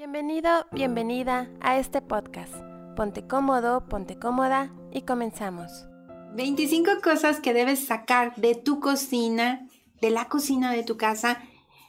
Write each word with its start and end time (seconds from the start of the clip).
Bienvenido, 0.00 0.48
bienvenida 0.72 1.50
a 1.60 1.78
este 1.78 2.00
podcast. 2.00 2.54
Ponte 2.96 3.26
cómodo, 3.26 3.86
ponte 3.86 4.18
cómoda 4.18 4.72
y 4.90 5.02
comenzamos. 5.02 5.70
25 6.34 7.02
cosas 7.04 7.38
que 7.40 7.52
debes 7.52 7.84
sacar 7.84 8.34
de 8.36 8.54
tu 8.54 8.80
cocina, 8.80 9.68
de 10.00 10.08
la 10.08 10.26
cocina 10.30 10.72
de 10.72 10.84
tu 10.84 10.96
casa, 10.96 11.42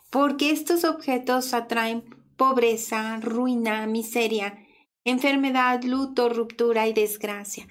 porque 0.10 0.52
estos 0.52 0.84
objetos 0.84 1.54
atraen 1.54 2.04
pobreza, 2.36 3.18
ruina, 3.22 3.88
miseria, 3.88 4.60
enfermedad, 5.06 5.82
luto, 5.82 6.28
ruptura 6.28 6.90
y 6.90 6.94
desgracia. 6.94 7.66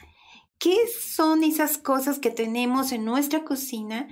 ¿Qué 0.58 0.74
son 0.88 1.44
esas 1.44 1.76
cosas 1.76 2.18
que 2.18 2.30
tenemos 2.30 2.92
en 2.92 3.04
nuestra 3.04 3.44
cocina 3.44 4.08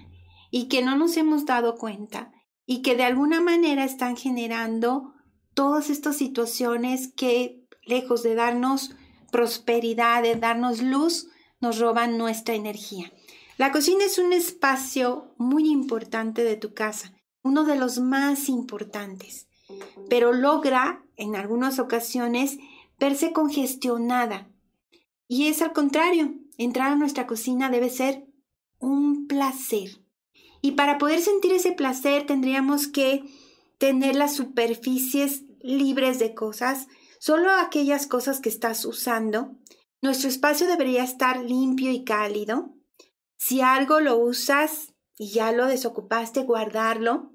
y 0.50 0.68
que 0.68 0.82
no 0.82 0.94
nos 0.94 1.16
hemos 1.16 1.46
dado 1.46 1.76
cuenta 1.76 2.32
y 2.66 2.82
que 2.82 2.96
de 2.96 3.04
alguna 3.04 3.40
manera 3.40 3.82
están 3.82 4.14
generando 4.14 5.14
todas 5.58 5.90
estas 5.90 6.16
situaciones 6.16 7.12
que, 7.16 7.66
lejos 7.82 8.22
de 8.22 8.36
darnos 8.36 8.92
prosperidad, 9.32 10.22
de 10.22 10.36
darnos 10.36 10.80
luz, 10.80 11.26
nos 11.60 11.80
roban 11.80 12.16
nuestra 12.16 12.54
energía. 12.54 13.12
La 13.56 13.72
cocina 13.72 14.04
es 14.04 14.18
un 14.18 14.32
espacio 14.32 15.34
muy 15.36 15.68
importante 15.68 16.44
de 16.44 16.54
tu 16.54 16.74
casa, 16.74 17.12
uno 17.42 17.64
de 17.64 17.74
los 17.74 17.98
más 17.98 18.48
importantes, 18.48 19.48
pero 20.08 20.32
logra 20.32 21.04
en 21.16 21.34
algunas 21.34 21.80
ocasiones 21.80 22.58
verse 23.00 23.32
congestionada. 23.32 24.48
Y 25.26 25.48
es 25.48 25.60
al 25.60 25.72
contrario, 25.72 26.36
entrar 26.56 26.92
a 26.92 26.96
nuestra 26.96 27.26
cocina 27.26 27.68
debe 27.68 27.90
ser 27.90 28.28
un 28.78 29.26
placer. 29.26 30.04
Y 30.62 30.72
para 30.72 30.98
poder 30.98 31.20
sentir 31.20 31.52
ese 31.52 31.72
placer 31.72 32.26
tendríamos 32.26 32.86
que 32.86 33.24
tener 33.78 34.14
las 34.14 34.36
superficies 34.36 35.47
libres 35.60 36.18
de 36.18 36.34
cosas, 36.34 36.88
solo 37.18 37.50
aquellas 37.50 38.06
cosas 38.06 38.40
que 38.40 38.48
estás 38.48 38.84
usando. 38.84 39.56
Nuestro 40.00 40.28
espacio 40.28 40.66
debería 40.66 41.02
estar 41.02 41.42
limpio 41.42 41.90
y 41.90 42.04
cálido. 42.04 42.74
Si 43.36 43.60
algo 43.60 44.00
lo 44.00 44.16
usas 44.16 44.94
y 45.16 45.30
ya 45.30 45.52
lo 45.52 45.66
desocupaste, 45.66 46.42
guardarlo, 46.42 47.32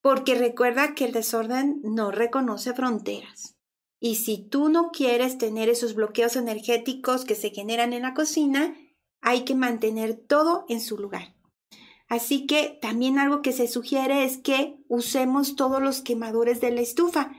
porque 0.00 0.34
recuerda 0.34 0.94
que 0.94 1.04
el 1.04 1.12
desorden 1.12 1.80
no 1.82 2.10
reconoce 2.10 2.74
fronteras. 2.74 3.56
Y 4.00 4.16
si 4.16 4.38
tú 4.38 4.68
no 4.68 4.90
quieres 4.90 5.38
tener 5.38 5.68
esos 5.68 5.94
bloqueos 5.94 6.36
energéticos 6.36 7.24
que 7.24 7.34
se 7.34 7.50
generan 7.50 7.92
en 7.92 8.02
la 8.02 8.14
cocina, 8.14 8.76
hay 9.20 9.44
que 9.44 9.54
mantener 9.54 10.14
todo 10.14 10.64
en 10.68 10.80
su 10.80 10.98
lugar. 10.98 11.35
Así 12.08 12.46
que 12.46 12.78
también 12.80 13.18
algo 13.18 13.42
que 13.42 13.52
se 13.52 13.66
sugiere 13.66 14.24
es 14.24 14.38
que 14.38 14.78
usemos 14.88 15.56
todos 15.56 15.82
los 15.82 16.02
quemadores 16.02 16.60
de 16.60 16.70
la 16.70 16.80
estufa. 16.80 17.32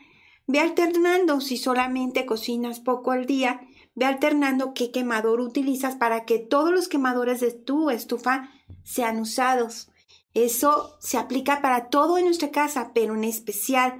Ve 0.45 0.59
alternando 0.59 1.41
si 1.41 1.57
solamente 1.57 2.25
cocinas 2.25 2.79
poco 2.79 3.11
al 3.11 3.25
día, 3.25 3.61
ve 3.95 4.05
alternando 4.05 4.73
qué 4.73 4.91
quemador 4.91 5.39
utilizas 5.39 5.95
para 5.95 6.25
que 6.25 6.39
todos 6.39 6.71
los 6.71 6.87
quemadores 6.87 7.39
de 7.39 7.51
tu 7.51 7.89
estufa 7.89 8.49
sean 8.83 9.19
usados. 9.19 9.89
Eso 10.33 10.97
se 10.99 11.17
aplica 11.17 11.61
para 11.61 11.89
todo 11.89 12.17
en 12.17 12.25
nuestra 12.25 12.51
casa, 12.51 12.91
pero 12.93 13.15
en 13.15 13.23
especial 13.23 13.99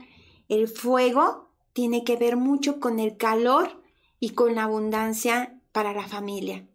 el 0.50 0.68
fuego 0.68 1.50
tiene 1.74 2.04
que 2.04 2.16
ver 2.16 2.38
mucho 2.38 2.80
con 2.80 3.00
el 3.00 3.18
calor 3.18 3.82
y 4.20 4.32
con 4.32 4.56
la 4.56 4.64
abundancia 4.64 5.60
para 5.72 5.94
la 5.94 6.08
familia. 6.08 6.68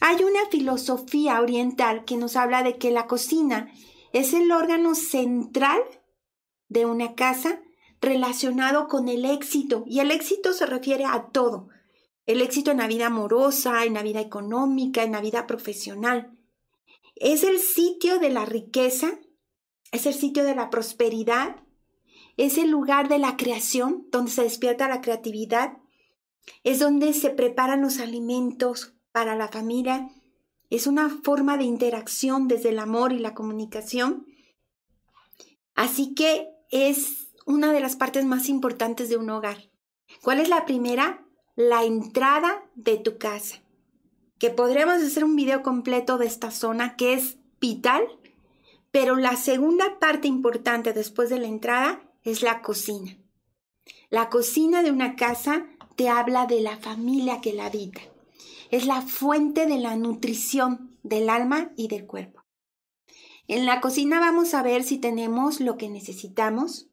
Hay 0.00 0.22
una 0.22 0.46
filosofía 0.50 1.40
oriental 1.40 2.04
que 2.04 2.16
nos 2.16 2.36
habla 2.36 2.62
de 2.62 2.78
que 2.78 2.90
la 2.90 3.06
cocina 3.06 3.72
es 4.12 4.32
el 4.32 4.52
órgano 4.52 4.94
central 4.94 5.80
de 6.68 6.86
una 6.86 7.14
casa 7.14 7.60
relacionado 8.00 8.86
con 8.88 9.08
el 9.08 9.24
éxito. 9.24 9.84
Y 9.86 10.00
el 10.00 10.10
éxito 10.10 10.52
se 10.52 10.66
refiere 10.66 11.04
a 11.04 11.28
todo. 11.30 11.68
El 12.26 12.42
éxito 12.42 12.70
en 12.70 12.78
la 12.78 12.86
vida 12.86 13.06
amorosa, 13.06 13.84
en 13.84 13.94
la 13.94 14.02
vida 14.02 14.20
económica, 14.20 15.02
en 15.02 15.12
la 15.12 15.20
vida 15.20 15.46
profesional. 15.46 16.38
Es 17.16 17.42
el 17.42 17.58
sitio 17.58 18.20
de 18.20 18.30
la 18.30 18.44
riqueza, 18.44 19.18
es 19.90 20.06
el 20.06 20.14
sitio 20.14 20.44
de 20.44 20.54
la 20.54 20.70
prosperidad, 20.70 21.56
es 22.36 22.58
el 22.58 22.70
lugar 22.70 23.08
de 23.08 23.18
la 23.18 23.36
creación, 23.36 24.06
donde 24.12 24.30
se 24.30 24.44
despierta 24.44 24.88
la 24.88 25.00
creatividad, 25.00 25.78
es 26.62 26.78
donde 26.78 27.12
se 27.12 27.30
preparan 27.30 27.82
los 27.82 27.98
alimentos 27.98 28.97
para 29.12 29.34
la 29.34 29.48
familia 29.48 30.08
es 30.70 30.86
una 30.86 31.08
forma 31.08 31.56
de 31.56 31.64
interacción 31.64 32.48
desde 32.48 32.70
el 32.70 32.78
amor 32.78 33.12
y 33.12 33.18
la 33.18 33.34
comunicación. 33.34 34.26
Así 35.74 36.14
que 36.14 36.48
es 36.70 37.28
una 37.46 37.72
de 37.72 37.80
las 37.80 37.96
partes 37.96 38.24
más 38.24 38.48
importantes 38.48 39.08
de 39.08 39.16
un 39.16 39.30
hogar. 39.30 39.70
¿Cuál 40.22 40.40
es 40.40 40.48
la 40.48 40.66
primera? 40.66 41.24
La 41.56 41.84
entrada 41.84 42.62
de 42.74 42.98
tu 42.98 43.18
casa. 43.18 43.62
Que 44.38 44.50
podríamos 44.50 45.02
hacer 45.02 45.24
un 45.24 45.36
video 45.36 45.62
completo 45.62 46.18
de 46.18 46.26
esta 46.26 46.50
zona 46.50 46.96
que 46.96 47.14
es 47.14 47.38
vital, 47.60 48.04
pero 48.90 49.16
la 49.16 49.36
segunda 49.36 49.98
parte 49.98 50.28
importante 50.28 50.92
después 50.92 51.30
de 51.30 51.38
la 51.38 51.48
entrada 51.48 52.02
es 52.22 52.42
la 52.42 52.60
cocina. 52.60 53.16
La 54.10 54.28
cocina 54.28 54.82
de 54.82 54.90
una 54.90 55.16
casa 55.16 55.66
te 55.96 56.08
habla 56.08 56.46
de 56.46 56.60
la 56.60 56.76
familia 56.76 57.40
que 57.40 57.54
la 57.54 57.66
habita 57.66 58.00
es 58.70 58.86
la 58.86 59.02
fuente 59.02 59.66
de 59.66 59.78
la 59.78 59.96
nutrición 59.96 60.98
del 61.02 61.30
alma 61.30 61.72
y 61.76 61.88
del 61.88 62.06
cuerpo. 62.06 62.44
En 63.46 63.64
la 63.64 63.80
cocina 63.80 64.20
vamos 64.20 64.52
a 64.52 64.62
ver 64.62 64.84
si 64.84 64.98
tenemos 64.98 65.60
lo 65.60 65.78
que 65.78 65.88
necesitamos. 65.88 66.88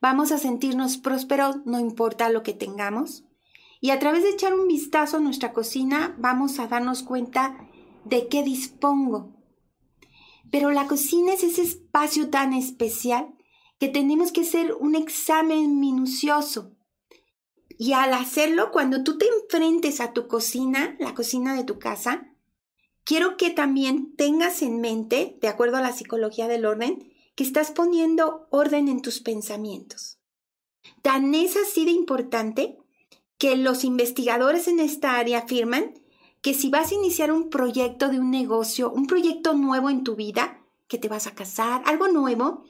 Vamos 0.00 0.30
a 0.30 0.38
sentirnos 0.38 0.96
prósperos 0.96 1.56
no 1.64 1.80
importa 1.80 2.28
lo 2.28 2.44
que 2.44 2.52
tengamos. 2.52 3.24
Y 3.80 3.90
a 3.90 3.98
través 3.98 4.22
de 4.22 4.30
echar 4.30 4.54
un 4.54 4.68
vistazo 4.68 5.16
a 5.16 5.20
nuestra 5.20 5.52
cocina 5.52 6.14
vamos 6.18 6.60
a 6.60 6.68
darnos 6.68 7.02
cuenta 7.02 7.68
de 8.04 8.28
qué 8.28 8.44
dispongo. 8.44 9.34
Pero 10.52 10.70
la 10.70 10.86
cocina 10.86 11.32
es 11.32 11.42
ese 11.42 11.62
espacio 11.62 12.30
tan 12.30 12.52
especial 12.52 13.34
que 13.80 13.88
tenemos 13.88 14.30
que 14.30 14.42
hacer 14.42 14.72
un 14.78 14.94
examen 14.94 15.80
minucioso 15.80 16.75
y 17.78 17.92
al 17.92 18.14
hacerlo, 18.14 18.70
cuando 18.72 19.04
tú 19.04 19.18
te 19.18 19.26
enfrentes 19.26 20.00
a 20.00 20.12
tu 20.12 20.28
cocina, 20.28 20.96
la 20.98 21.14
cocina 21.14 21.54
de 21.54 21.64
tu 21.64 21.78
casa, 21.78 22.32
quiero 23.04 23.36
que 23.36 23.50
también 23.50 24.14
tengas 24.16 24.62
en 24.62 24.80
mente, 24.80 25.38
de 25.40 25.48
acuerdo 25.48 25.76
a 25.76 25.82
la 25.82 25.92
psicología 25.92 26.48
del 26.48 26.64
orden, 26.64 27.12
que 27.34 27.44
estás 27.44 27.70
poniendo 27.70 28.48
orden 28.50 28.88
en 28.88 29.02
tus 29.02 29.20
pensamientos. 29.20 30.18
Tan 31.02 31.34
es 31.34 31.56
así 31.56 31.84
de 31.84 31.90
importante 31.90 32.78
que 33.38 33.56
los 33.56 33.84
investigadores 33.84 34.68
en 34.68 34.80
esta 34.80 35.18
área 35.18 35.40
afirman 35.40 35.94
que 36.40 36.54
si 36.54 36.70
vas 36.70 36.92
a 36.92 36.94
iniciar 36.94 37.32
un 37.32 37.50
proyecto 37.50 38.08
de 38.08 38.18
un 38.18 38.30
negocio, 38.30 38.90
un 38.90 39.06
proyecto 39.06 39.52
nuevo 39.54 39.90
en 39.90 40.04
tu 40.04 40.16
vida, 40.16 40.62
que 40.88 40.96
te 40.96 41.08
vas 41.08 41.26
a 41.26 41.34
casar, 41.34 41.82
algo 41.84 42.08
nuevo, 42.08 42.64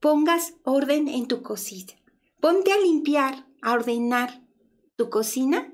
pongas 0.00 0.54
orden 0.62 1.08
en 1.08 1.26
tu 1.26 1.42
cocina. 1.42 1.94
Ponte 2.40 2.72
a 2.72 2.78
limpiar, 2.78 3.47
a 3.62 3.72
ordenar 3.72 4.42
tu 4.96 5.10
cocina 5.10 5.72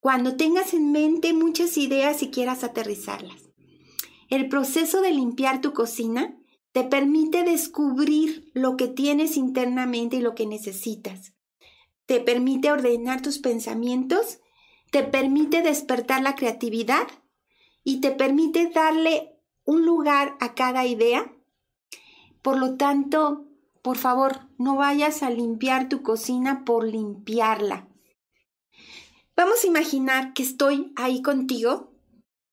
cuando 0.00 0.36
tengas 0.36 0.74
en 0.74 0.92
mente 0.92 1.32
muchas 1.32 1.76
ideas 1.76 2.22
y 2.22 2.30
quieras 2.30 2.64
aterrizarlas. 2.64 3.50
El 4.28 4.48
proceso 4.48 5.02
de 5.02 5.12
limpiar 5.12 5.60
tu 5.60 5.72
cocina 5.72 6.36
te 6.72 6.84
permite 6.84 7.42
descubrir 7.42 8.50
lo 8.54 8.76
que 8.76 8.86
tienes 8.86 9.36
internamente 9.36 10.16
y 10.16 10.20
lo 10.20 10.34
que 10.34 10.46
necesitas. 10.46 11.34
Te 12.06 12.20
permite 12.20 12.70
ordenar 12.70 13.22
tus 13.22 13.38
pensamientos, 13.38 14.38
te 14.90 15.02
permite 15.02 15.62
despertar 15.62 16.22
la 16.22 16.34
creatividad 16.34 17.06
y 17.84 18.00
te 18.00 18.10
permite 18.10 18.70
darle 18.70 19.36
un 19.64 19.84
lugar 19.84 20.36
a 20.40 20.54
cada 20.54 20.86
idea. 20.86 21.32
Por 22.42 22.58
lo 22.58 22.76
tanto, 22.76 23.46
por 23.82 23.96
favor, 23.96 24.40
no 24.58 24.76
vayas 24.76 25.22
a 25.22 25.30
limpiar 25.30 25.88
tu 25.88 26.02
cocina 26.02 26.64
por 26.64 26.86
limpiarla. 26.86 27.88
Vamos 29.34 29.64
a 29.64 29.66
imaginar 29.66 30.34
que 30.34 30.42
estoy 30.42 30.92
ahí 30.96 31.22
contigo, 31.22 31.94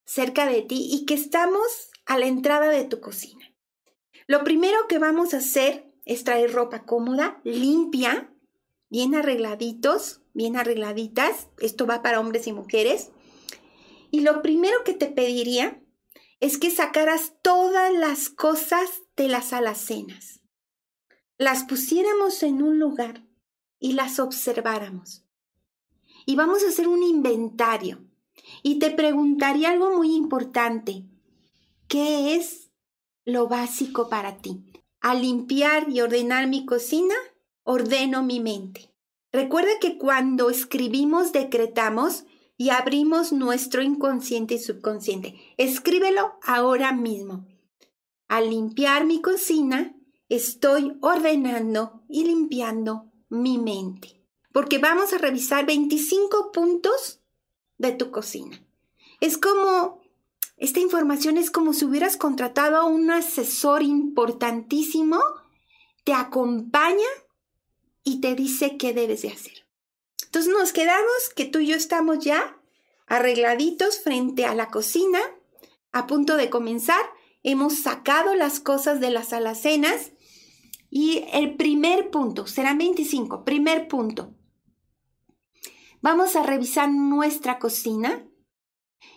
cerca 0.06 0.46
de 0.46 0.62
ti, 0.62 0.88
y 0.90 1.06
que 1.06 1.16
estamos 1.16 1.90
a 2.06 2.18
la 2.18 2.28
entrada 2.28 2.70
de 2.70 2.86
tu 2.86 3.02
cocina. 3.02 3.54
Lo 4.26 4.44
primero 4.46 4.88
que 4.88 5.00
vamos 5.00 5.34
a 5.34 5.38
hacer 5.38 5.94
es 6.06 6.24
traer 6.24 6.54
ropa 6.54 6.86
cómoda, 6.86 7.42
limpia, 7.44 8.34
bien 8.90 9.14
arregladitos, 9.16 10.22
bien 10.34 10.56
arregladitas. 10.56 11.50
Esto 11.60 11.86
va 11.86 12.02
para 12.02 12.22
hombres 12.22 12.48
y 12.48 12.54
mujeres. 12.54 13.12
Y 14.12 14.22
lo 14.22 14.42
primero 14.42 14.86
que 14.86 14.94
te 14.94 15.08
pediría 15.08 15.82
es 16.40 16.58
que 16.58 16.72
sacaras 16.72 17.34
todas 17.42 17.94
las 17.94 18.30
cosas 18.30 19.02
de 19.18 19.28
las 19.28 19.52
alacenas 19.52 20.37
las 21.38 21.64
pusiéramos 21.64 22.44
en 22.44 22.62
un 22.62 22.80
lugar 22.80 23.24
y 23.80 23.94
las 23.94 24.20
observáramos. 24.20 25.24
Y 26.26 26.36
vamos 26.36 26.64
a 26.64 26.70
hacer 26.70 26.88
un 26.88 27.04
inventario. 27.04 28.04
Y 28.64 28.80
te 28.80 28.92
preguntaría 28.92 29.72
algo 29.72 29.96
muy 29.96 30.16
importante. 30.16 31.06
¿Qué 31.88 32.36
es 32.36 32.70
lo 33.26 33.48
básico 33.48 34.10
para 34.10 34.38
ti? 34.38 34.64
¿A 35.00 35.16
limpiar 35.16 35.90
y 35.90 36.02
ordenar 36.02 36.48
mi 36.48 36.66
cocina 36.66 37.16
ordeno 37.68 38.24
mi 38.24 38.40
mente. 38.40 38.94
Recuerda 39.34 39.72
que 39.82 39.98
cuando 39.98 40.50
escribimos, 40.50 41.34
decretamos 41.34 42.24
y 42.56 42.70
abrimos 42.70 43.34
nuestro 43.34 43.84
inconsciente 43.84 44.54
y 44.54 44.60
subconsciente. 44.60 45.36
Escríbelo 45.58 46.36
ahora 46.44 46.94
mismo. 46.94 47.46
Al 48.30 48.50
limpiar 48.50 49.06
mi 49.06 49.22
cocina, 49.22 49.94
estoy 50.30 50.98
ordenando 51.02 52.04
y 52.10 52.26
limpiando 52.26 53.12
mi 53.30 53.58
mente. 53.58 54.24
Porque 54.52 54.78
vamos 54.80 55.14
a 55.14 55.18
revisar 55.18 55.66
25 55.66 56.52
puntos 56.52 57.22
de 57.78 57.92
tu 57.92 58.12
cocina. 58.12 58.62
Es 59.20 59.38
como, 59.38 60.02
esta 60.58 60.80
información 60.80 61.38
es 61.38 61.52
como 61.52 61.74
si 61.74 61.86
hubieras 61.86 62.18
contratado 62.18 62.78
a 62.78 62.86
un 62.86 63.12
asesor 63.12 63.84
importantísimo, 63.84 65.20
te 66.04 66.14
acompaña 66.14 67.08
y 68.04 68.22
te 68.22 68.36
dice 68.36 68.78
qué 68.78 68.94
debes 68.94 69.22
de 69.22 69.30
hacer. 69.30 69.68
Entonces 70.26 70.52
nos 70.52 70.74
quedamos 70.74 71.30
que 71.36 71.46
tú 71.46 71.60
y 71.60 71.68
yo 71.68 71.76
estamos 71.76 72.20
ya 72.20 72.58
arregladitos 73.06 74.00
frente 74.00 74.46
a 74.46 74.56
la 74.56 74.70
cocina, 74.70 75.20
a 75.92 76.08
punto 76.08 76.36
de 76.36 76.50
comenzar. 76.50 77.02
Hemos 77.44 77.80
sacado 77.80 78.36
las 78.36 78.60
cosas 78.60 79.00
de 79.00 79.10
las 79.10 79.34
alacenas 79.34 80.12
y 81.00 81.24
el 81.32 81.56
primer 81.58 82.10
punto, 82.10 82.48
serán 82.48 82.80
25, 82.80 83.46
primer 83.46 83.88
punto. 83.88 84.34
Vamos 86.02 86.36
a 86.36 86.42
revisar 86.42 86.90
nuestra 86.90 87.60
cocina 87.60 88.28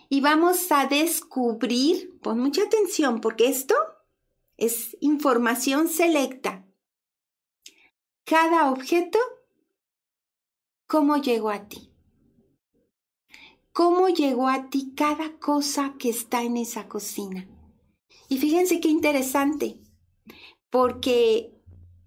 y 0.07 0.21
vamos 0.21 0.71
a 0.71 0.85
descubrir, 0.85 2.19
pon 2.21 2.39
mucha 2.39 2.61
atención 2.61 3.19
porque 3.19 3.47
esto 3.47 3.73
es 4.57 4.95
información 5.01 5.87
selecta. 5.87 6.67
Cada 8.25 8.69
objeto, 8.69 9.17
cómo 10.85 11.17
llegó 11.17 11.49
a 11.49 11.67
ti. 11.67 11.91
Cómo 13.73 14.07
llegó 14.07 14.49
a 14.49 14.69
ti 14.69 14.93
cada 14.95 15.39
cosa 15.39 15.95
que 15.97 16.09
está 16.09 16.43
en 16.43 16.57
esa 16.57 16.87
cocina. 16.87 17.49
Y 18.29 18.37
fíjense 18.37 18.79
qué 18.79 18.89
interesante, 18.89 19.81
porque 20.69 21.57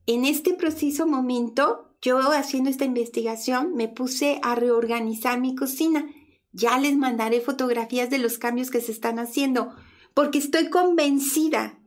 en 0.06 0.24
este 0.24 0.54
preciso 0.54 1.06
momento, 1.06 1.94
yo 2.02 2.18
haciendo 2.18 2.68
esta 2.68 2.84
investigación, 2.84 3.74
me 3.74 3.88
puse 3.88 4.38
a 4.42 4.54
reorganizar 4.54 5.40
mi 5.40 5.54
cocina. 5.54 6.06
Ya 6.52 6.78
les 6.78 6.96
mandaré 6.96 7.40
fotografías 7.40 8.10
de 8.10 8.18
los 8.18 8.38
cambios 8.38 8.70
que 8.70 8.80
se 8.80 8.92
están 8.92 9.18
haciendo, 9.18 9.74
porque 10.12 10.38
estoy 10.38 10.68
convencida 10.68 11.78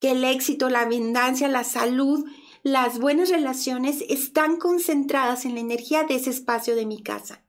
que 0.00 0.12
el 0.12 0.24
éxito, 0.24 0.70
la 0.70 0.82
abundancia, 0.82 1.48
la 1.48 1.64
salud, 1.64 2.24
las 2.62 2.98
buenas 2.98 3.28
relaciones 3.28 4.02
están 4.08 4.56
concentradas 4.56 5.44
en 5.44 5.54
la 5.54 5.60
energía 5.60 6.04
de 6.04 6.16
ese 6.16 6.30
espacio 6.30 6.74
de 6.74 6.86
mi 6.86 7.02
casa. 7.02 7.44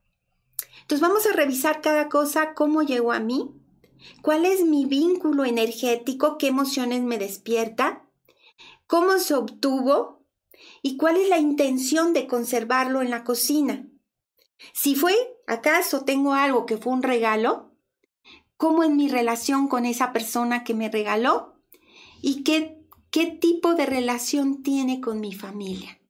Entonces 0.82 1.08
vamos 1.08 1.26
a 1.26 1.34
revisar 1.34 1.82
cada 1.82 2.10
cosa, 2.10 2.54
cómo 2.54 2.82
llegó 2.84 3.12
a 3.12 3.20
mí, 3.20 3.52
cuál 4.22 4.46
es 4.46 4.64
mi 4.64 4.86
vínculo 4.86 5.46
energético, 5.46 6.38
qué 6.38 6.48
emociones 6.48 7.04
me 7.04 7.18
despierta, 7.18 8.09
cómo 8.90 9.20
se 9.20 9.36
obtuvo 9.36 10.26
y 10.82 10.98
cuál 10.98 11.18
es 11.18 11.30
la 11.30 11.38
intención 11.38 12.12
de 12.12 12.26
conservarlo 12.26 13.04
en 13.04 13.12
la 13.12 13.24
cocina. 13.24 13.88
Si 14.74 14.96
fue, 14.96 15.16
acaso 15.46 16.06
tengo 16.06 16.34
algo 16.34 16.66
que 16.66 16.78
fue 16.78 16.94
un 16.94 17.04
regalo, 17.04 17.72
cómo 18.58 18.82
es 18.82 18.90
mi 18.90 19.08
relación 19.08 19.68
con 19.68 19.86
esa 19.86 20.12
persona 20.12 20.64
que 20.64 20.74
me 20.74 20.90
regaló 20.90 21.62
y 22.24 22.42
qué, 22.42 22.84
qué 23.12 23.28
tipo 23.28 23.76
de 23.76 23.86
relación 23.86 24.64
tiene 24.64 25.02
con 25.02 25.20
mi 25.20 25.34
familia. 25.34 26.02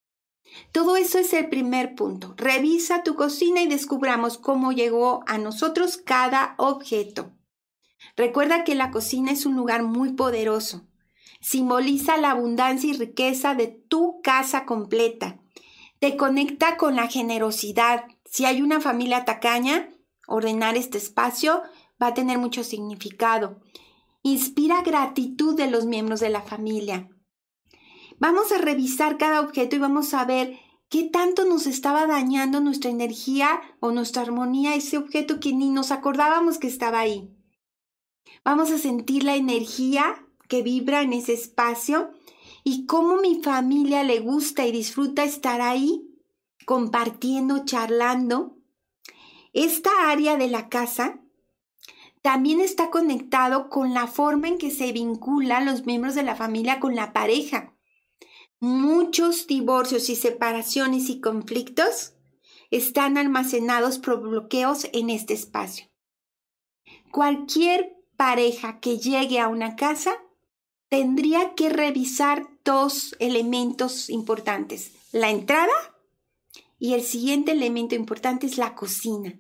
Todo 0.72 0.96
eso 0.96 1.20
es 1.20 1.34
el 1.34 1.50
primer 1.50 1.96
punto. 1.96 2.34
Revisa 2.38 3.04
tu 3.04 3.16
cocina 3.16 3.62
y 3.62 3.68
descubramos 3.68 4.38
cómo 4.38 4.72
llegó 4.72 5.22
a 5.28 5.38
nosotros 5.38 5.98
cada 5.98 6.56
objeto. 6.58 7.34
Recuerda 8.16 8.64
que 8.64 8.74
la 8.74 8.90
cocina 8.90 9.34
es 9.34 9.46
un 9.46 9.58
lugar 9.58 9.84
muy 9.84 10.14
poderoso 10.14 10.89
simboliza 11.40 12.18
la 12.18 12.32
abundancia 12.32 12.90
y 12.90 12.94
riqueza 12.94 13.56
de 13.56 13.68
tu 13.68 14.22
casa 14.22 14.66
completa. 14.66 15.40
Te 16.00 16.16
conecta 16.18 16.78
con 16.78 16.96
la 16.96 17.08
generosidad. 17.08 18.06
Si 18.26 18.46
hay 18.46 18.62
una 18.62 18.82
familia 18.82 19.26
tacaña, 19.26 19.90
ordenar 20.28 20.78
este 20.78 20.98
espacio 20.98 21.62
va 22.02 22.08
a 22.08 22.14
tener 22.14 22.38
mucho 22.38 22.64
significado. 22.64 23.60
Inspira 24.22 24.82
gratitud 24.82 25.56
de 25.56 25.70
los 25.70 25.86
miembros 25.86 26.20
de 26.20 26.30
la 26.30 26.42
familia. 26.42 27.10
Vamos 28.18 28.52
a 28.52 28.58
revisar 28.58 29.18
cada 29.18 29.42
objeto 29.42 29.76
y 29.76 29.80
vamos 29.80 30.14
a 30.14 30.26
ver 30.26 30.60
qué 30.90 31.04
tanto 31.04 31.46
nos 31.46 31.68
estaba 31.68 32.06
dañando 32.06 32.60
nuestra 32.60 32.90
energía 32.90 33.62
o 33.80 33.92
nuestra 33.92 34.24
armonía 34.24 34.76
ese 34.76 34.98
objeto 34.98 35.40
que 35.40 35.54
ni 35.54 35.70
nos 35.70 35.92
acordábamos 35.92 36.58
que 36.58 36.68
estaba 36.68 37.00
ahí. 37.00 37.30
Vamos 38.44 38.72
a 38.72 38.78
sentir 38.78 39.24
la 39.24 39.36
energía 39.36 40.26
que 40.50 40.64
vibra 40.64 41.02
en 41.02 41.14
ese 41.14 41.34
espacio 41.34 42.12
y 42.66 42.86
cómo 42.86 43.22
mi 43.22 43.42
familia 43.42 44.04
le 44.04 44.20
gusta 44.20 44.66
y 44.66 44.72
disfruta 44.74 45.24
estar 45.24 45.62
ahí, 45.62 46.10
compartiendo, 46.66 47.64
charlando. 47.64 48.58
Esta 49.54 50.10
área 50.10 50.36
de 50.36 50.50
la 50.50 50.68
casa 50.68 51.22
también 52.22 52.60
está 52.60 52.90
conectado 52.90 53.70
con 53.70 53.94
la 53.94 54.08
forma 54.08 54.50
en 54.50 54.58
que 54.58 54.72
se 54.72 54.92
vinculan 54.92 55.66
los 55.66 55.86
miembros 55.86 56.16
de 56.16 56.24
la 56.24 56.36
familia 56.36 56.80
con 56.80 56.96
la 56.96 57.14
pareja. 57.14 57.74
Muchos 58.60 59.48
divorcios 59.48 60.10
y 60.10 60.16
separaciones 60.16 61.10
y 61.10 61.22
conflictos 61.22 62.16
están 62.72 63.18
almacenados 63.18 64.00
por 64.00 64.20
bloqueos 64.20 64.88
en 64.94 65.10
este 65.10 65.34
espacio. 65.34 65.86
Cualquier 67.12 67.96
pareja 68.18 68.80
que 68.80 68.98
llegue 68.98 69.40
a 69.40 69.48
una 69.48 69.76
casa 69.76 70.18
tendría 70.90 71.56
que 71.56 71.70
revisar 71.70 72.48
dos 72.66 73.16
elementos 73.20 74.10
importantes, 74.10 74.92
la 75.12 75.30
entrada 75.30 75.74
y 76.80 76.94
el 76.94 77.04
siguiente 77.04 77.52
elemento 77.52 77.96
importante 77.96 78.48
es 78.48 78.58
la 78.58 78.76
cocina. 78.76 79.40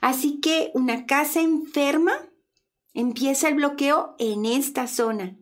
Así 0.00 0.40
que 0.40 0.70
una 0.74 1.06
casa 1.06 1.40
enferma 1.40 2.12
empieza 2.92 3.48
el 3.48 3.54
bloqueo 3.54 4.14
en 4.18 4.44
esta 4.44 4.86
zona. 4.86 5.38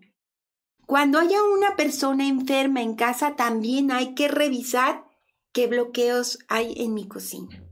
Cuando 0.86 1.18
haya 1.18 1.42
una 1.42 1.76
persona 1.76 2.28
enferma 2.28 2.82
en 2.82 2.94
casa, 2.94 3.34
también 3.34 3.90
hay 3.90 4.14
que 4.14 4.28
revisar 4.28 5.04
qué 5.52 5.66
bloqueos 5.66 6.38
hay 6.48 6.74
en 6.76 6.94
mi 6.94 7.08
cocina. 7.08 7.64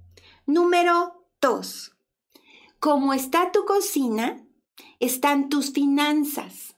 Número 0.47 1.27
dos. 1.41 1.97
Como 2.79 3.13
está 3.13 3.53
tu 3.53 3.65
cocina, 3.67 4.43
están 5.01 5.49
tus 5.49 5.73
finanzas. 5.73 6.77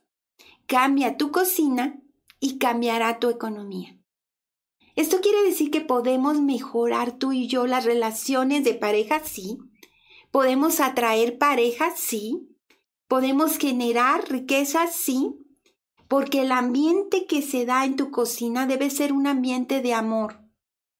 Cambia 0.73 1.19
tu 1.19 1.31
cocina 1.33 2.00
y 2.41 2.57
cambiará 2.57 3.19
tu 3.19 3.29
economía. 3.29 3.95
Esto 4.97 5.21
quiere 5.21 5.43
decir 5.43 5.71
que 5.71 5.83
podemos 5.83 6.41
mejorar 6.41 7.12
tú 7.19 7.33
y 7.33 7.47
yo 7.47 7.67
las 7.67 7.85
relaciones 7.85 8.64
de 8.64 8.73
pareja, 8.73 9.21
sí. 9.23 9.59
Podemos 10.31 10.81
atraer 10.81 11.37
parejas, 11.37 12.00
sí. 12.00 12.49
Podemos 13.07 13.59
generar 13.59 14.26
riqueza, 14.31 14.87
sí. 14.87 15.35
Porque 16.09 16.41
el 16.41 16.52
ambiente 16.52 17.26
que 17.26 17.43
se 17.43 17.67
da 17.67 17.85
en 17.85 17.97
tu 17.97 18.11
cocina 18.11 18.67
debe 18.67 18.88
ser 18.88 19.12
un 19.12 19.26
ambiente 19.26 19.83
de 19.83 19.93
amor, 19.93 20.41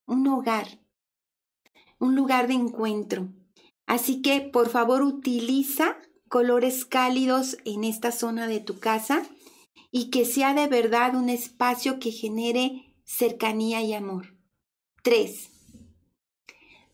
un 0.05 0.29
hogar, 0.29 0.83
un 1.99 2.15
lugar 2.15 2.47
de 2.47 2.53
encuentro. 2.53 3.33
Así 3.87 4.21
que, 4.21 4.43
por 4.43 4.69
favor, 4.69 5.01
utiliza 5.01 5.97
colores 6.29 6.85
cálidos 6.85 7.57
en 7.65 7.85
esta 7.85 8.13
zona 8.13 8.47
de 8.47 8.61
tu 8.61 8.79
casa 8.79 9.27
y 9.93 10.11
que 10.11 10.25
sea 10.25 10.55
de 10.55 10.67
verdad 10.67 11.15
un 11.15 11.29
espacio 11.29 12.01
que 12.01 12.11
genere 12.11 12.97
cercanía 13.05 13.83
y 13.83 13.93
amor. 13.93 14.35
3. 15.03 15.51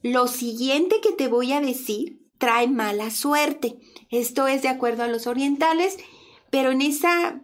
Lo 0.03 0.27
siguiente 0.27 1.01
que 1.01 1.13
te 1.13 1.29
voy 1.29 1.53
a 1.53 1.61
decir 1.61 2.29
trae 2.37 2.69
mala 2.69 3.11
suerte. 3.11 3.79
Esto 4.11 4.49
es 4.49 4.63
de 4.63 4.69
acuerdo 4.69 5.05
a 5.05 5.09
los 5.09 5.27
orientales, 5.27 5.97
pero 6.51 6.73
en 6.73 6.83
esa 6.83 7.41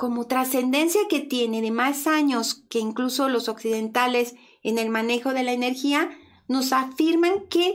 como 0.00 0.26
trascendencia 0.26 1.02
que 1.10 1.20
tiene 1.20 1.60
de 1.60 1.70
más 1.70 2.06
años 2.06 2.64
que 2.70 2.78
incluso 2.78 3.28
los 3.28 3.50
occidentales 3.50 4.34
en 4.62 4.78
el 4.78 4.88
manejo 4.88 5.34
de 5.34 5.42
la 5.42 5.52
energía, 5.52 6.10
nos 6.48 6.72
afirman 6.72 7.46
que 7.48 7.74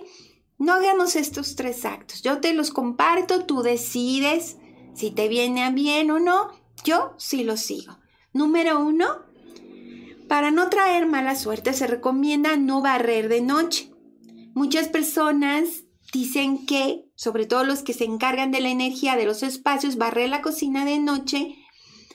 no 0.58 0.74
hagamos 0.74 1.16
estos 1.16 1.56
tres 1.56 1.86
actos. 1.86 2.24
Yo 2.24 2.42
te 2.42 2.54
los 2.54 2.72
comparto, 2.72 3.46
tú 3.46 3.62
decides 3.62 4.58
si 4.96 5.12
te 5.12 5.28
viene 5.28 5.70
bien 5.72 6.10
o 6.10 6.20
no, 6.20 6.50
yo 6.86 7.14
sí 7.18 7.44
lo 7.44 7.58
sigo. 7.58 7.98
Número 8.32 8.80
uno, 8.80 9.08
para 10.30 10.52
no 10.52 10.70
traer 10.70 11.06
mala 11.06 11.36
suerte 11.36 11.74
se 11.74 11.88
recomienda 11.88 12.56
no 12.56 12.82
barrer 12.82 13.28
de 13.28 13.42
noche. 13.42 13.92
Muchas 14.54 14.88
personas 14.88 15.84
dicen 16.14 16.66
que, 16.66 17.10
sobre 17.16 17.46
todo 17.46 17.64
los 17.64 17.82
que 17.82 17.94
se 17.94 18.06
encargan 18.06 18.52
de 18.52 18.62
la 18.62 18.70
energía 18.70 19.18
de 19.18 19.26
los 19.26 19.44
espacios, 19.44 19.98
barrer 19.98 20.30
la 20.30 20.42
cocina 20.42 20.86
de 20.86 21.00
noche. 21.00 21.56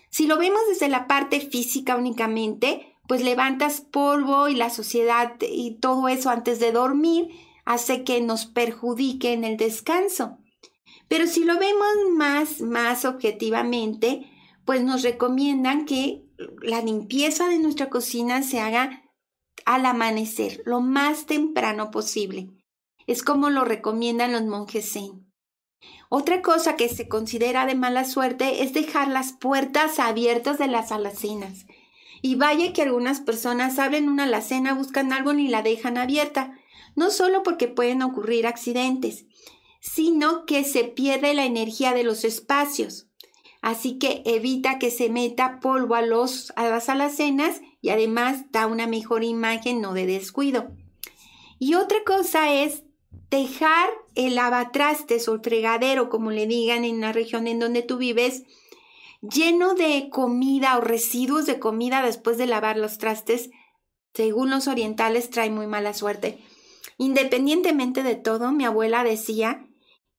Si 0.08 0.26
lo 0.26 0.38
vemos 0.38 0.60
desde 0.68 0.88
la 0.88 1.06
parte 1.06 1.40
física 1.40 1.96
únicamente, 1.96 2.96
pues 3.06 3.22
levantas 3.22 3.80
polvo 3.80 4.48
y 4.48 4.54
la 4.54 4.70
sociedad 4.70 5.34
y 5.40 5.78
todo 5.80 6.08
eso 6.08 6.30
antes 6.30 6.60
de 6.60 6.72
dormir 6.72 7.28
hace 7.64 8.04
que 8.04 8.20
nos 8.20 8.46
perjudique 8.46 9.32
en 9.32 9.44
el 9.44 9.56
descanso. 9.56 10.38
Pero 11.08 11.26
si 11.26 11.44
lo 11.44 11.58
vemos 11.58 11.88
más, 12.12 12.60
más 12.60 13.04
objetivamente, 13.04 14.30
pues 14.64 14.82
nos 14.82 15.02
recomiendan 15.02 15.84
que 15.84 16.24
la 16.62 16.80
limpieza 16.80 17.48
de 17.48 17.58
nuestra 17.58 17.90
cocina 17.90 18.42
se 18.42 18.60
haga 18.60 19.02
al 19.66 19.86
amanecer, 19.86 20.62
lo 20.64 20.80
más 20.80 21.26
temprano 21.26 21.90
posible. 21.90 22.50
Es 23.06 23.22
como 23.22 23.50
lo 23.50 23.64
recomiendan 23.64 24.32
los 24.32 24.44
monjes 24.44 24.92
zen. 24.92 25.30
Otra 26.08 26.42
cosa 26.42 26.76
que 26.76 26.88
se 26.88 27.08
considera 27.08 27.66
de 27.66 27.74
mala 27.74 28.04
suerte 28.04 28.62
es 28.62 28.72
dejar 28.72 29.08
las 29.08 29.32
puertas 29.32 29.98
abiertas 29.98 30.58
de 30.58 30.66
las 30.66 30.92
alacenas. 30.92 31.66
Y 32.22 32.34
vaya 32.34 32.72
que 32.72 32.82
algunas 32.82 33.20
personas 33.20 33.78
abren 33.78 34.08
una 34.08 34.24
alacena, 34.24 34.74
buscan 34.74 35.12
algo 35.12 35.32
y 35.32 35.48
la 35.48 35.62
dejan 35.62 35.96
abierta, 35.96 36.58
no 36.96 37.10
solo 37.10 37.42
porque 37.42 37.68
pueden 37.68 38.02
ocurrir 38.02 38.46
accidentes, 38.46 39.26
sino 39.80 40.44
que 40.44 40.64
se 40.64 40.84
pierde 40.84 41.32
la 41.32 41.46
energía 41.46 41.94
de 41.94 42.04
los 42.04 42.24
espacios. 42.24 43.09
Así 43.60 43.98
que 43.98 44.22
evita 44.24 44.78
que 44.78 44.90
se 44.90 45.10
meta 45.10 45.60
polvo 45.60 45.94
a, 45.94 46.02
los, 46.02 46.52
a 46.56 46.68
las 46.68 46.88
alacenas 46.88 47.60
y 47.82 47.90
además 47.90 48.44
da 48.50 48.66
una 48.66 48.86
mejor 48.86 49.22
imagen, 49.22 49.80
no 49.80 49.92
de 49.92 50.06
descuido. 50.06 50.70
Y 51.58 51.74
otra 51.74 51.98
cosa 52.04 52.54
es 52.54 52.84
dejar 53.30 53.90
el 54.14 54.34
lavatrastes 54.34 55.28
o 55.28 55.34
el 55.34 55.40
fregadero, 55.40 56.08
como 56.08 56.30
le 56.30 56.46
digan 56.46 56.84
en 56.84 57.00
la 57.00 57.12
región 57.12 57.46
en 57.46 57.58
donde 57.58 57.82
tú 57.82 57.98
vives, 57.98 58.44
lleno 59.20 59.74
de 59.74 60.08
comida 60.10 60.78
o 60.78 60.80
residuos 60.80 61.46
de 61.46 61.58
comida 61.58 62.02
después 62.02 62.38
de 62.38 62.46
lavar 62.46 62.76
los 62.78 62.98
trastes, 62.98 63.50
según 64.14 64.50
los 64.50 64.68
orientales 64.68 65.30
trae 65.30 65.50
muy 65.50 65.66
mala 65.66 65.92
suerte. 65.92 66.38
Independientemente 66.96 68.02
de 68.02 68.16
todo, 68.16 68.52
mi 68.52 68.64
abuela 68.64 69.04
decía 69.04 69.66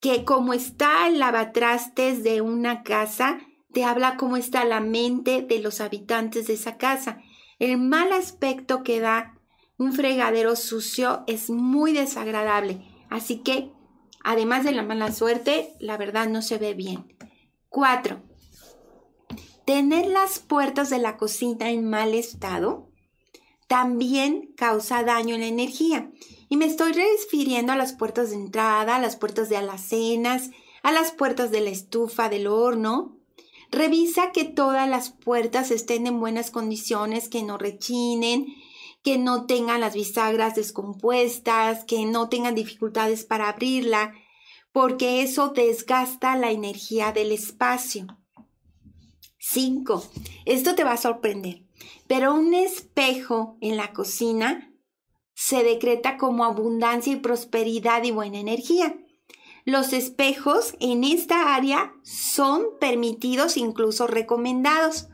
que 0.01 0.25
como 0.25 0.53
está 0.53 1.07
el 1.07 1.19
lavatrastes 1.19 2.23
de 2.23 2.41
una 2.41 2.83
casa, 2.83 3.39
te 3.71 3.85
habla 3.85 4.17
cómo 4.17 4.35
está 4.35 4.65
la 4.65 4.81
mente 4.81 5.43
de 5.43 5.59
los 5.59 5.79
habitantes 5.79 6.47
de 6.47 6.55
esa 6.55 6.77
casa. 6.77 7.21
El 7.59 7.77
mal 7.77 8.11
aspecto 8.11 8.83
que 8.83 8.99
da 8.99 9.37
un 9.77 9.93
fregadero 9.93 10.55
sucio 10.55 11.23
es 11.27 11.49
muy 11.49 11.93
desagradable. 11.93 12.81
Así 13.09 13.37
que, 13.37 13.71
además 14.23 14.63
de 14.63 14.71
la 14.71 14.83
mala 14.83 15.11
suerte, 15.11 15.73
la 15.79 15.97
verdad 15.97 16.27
no 16.27 16.41
se 16.41 16.57
ve 16.57 16.73
bien. 16.73 17.15
4. 17.69 18.21
Tener 19.65 20.07
las 20.07 20.39
puertas 20.39 20.89
de 20.89 20.97
la 20.97 21.15
cocina 21.15 21.69
en 21.69 21.87
mal 21.87 22.15
estado 22.15 22.89
también 23.67 24.51
causa 24.57 25.03
daño 25.03 25.35
en 25.35 25.41
la 25.41 25.47
energía. 25.47 26.11
Y 26.51 26.57
me 26.57 26.65
estoy 26.65 26.91
refiriendo 26.91 27.71
a 27.71 27.77
las 27.77 27.93
puertas 27.93 28.31
de 28.31 28.35
entrada, 28.35 28.97
a 28.97 28.99
las 28.99 29.15
puertas 29.15 29.47
de 29.47 29.55
alacenas, 29.55 30.49
a 30.83 30.91
las 30.91 31.13
puertas 31.13 31.49
de 31.49 31.61
la 31.61 31.69
estufa, 31.69 32.27
del 32.27 32.45
horno. 32.47 33.17
Revisa 33.71 34.33
que 34.33 34.43
todas 34.43 34.89
las 34.89 35.11
puertas 35.11 35.71
estén 35.71 36.07
en 36.07 36.19
buenas 36.19 36.51
condiciones, 36.51 37.29
que 37.29 37.41
no 37.41 37.57
rechinen, 37.57 38.47
que 39.01 39.17
no 39.17 39.45
tengan 39.45 39.79
las 39.79 39.93
bisagras 39.93 40.53
descompuestas, 40.53 41.85
que 41.85 42.03
no 42.03 42.27
tengan 42.27 42.53
dificultades 42.53 43.23
para 43.23 43.47
abrirla, 43.47 44.13
porque 44.73 45.21
eso 45.21 45.53
desgasta 45.55 46.35
la 46.35 46.51
energía 46.51 47.13
del 47.13 47.31
espacio. 47.31 48.07
5. 49.37 50.03
Esto 50.43 50.75
te 50.75 50.83
va 50.83 50.91
a 50.91 50.97
sorprender, 50.97 51.63
pero 52.07 52.33
un 52.33 52.53
espejo 52.53 53.55
en 53.61 53.77
la 53.77 53.93
cocina 53.93 54.70
se 55.43 55.63
decreta 55.63 56.17
como 56.17 56.45
abundancia 56.45 57.13
y 57.13 57.15
prosperidad 57.15 58.03
y 58.03 58.11
buena 58.11 58.37
energía. 58.37 58.95
Los 59.65 59.91
espejos 59.91 60.75
en 60.79 61.03
esta 61.03 61.55
área 61.55 61.93
son 62.03 62.65
permitidos, 62.79 63.57
incluso 63.57 64.05
recomendados, 64.05 65.07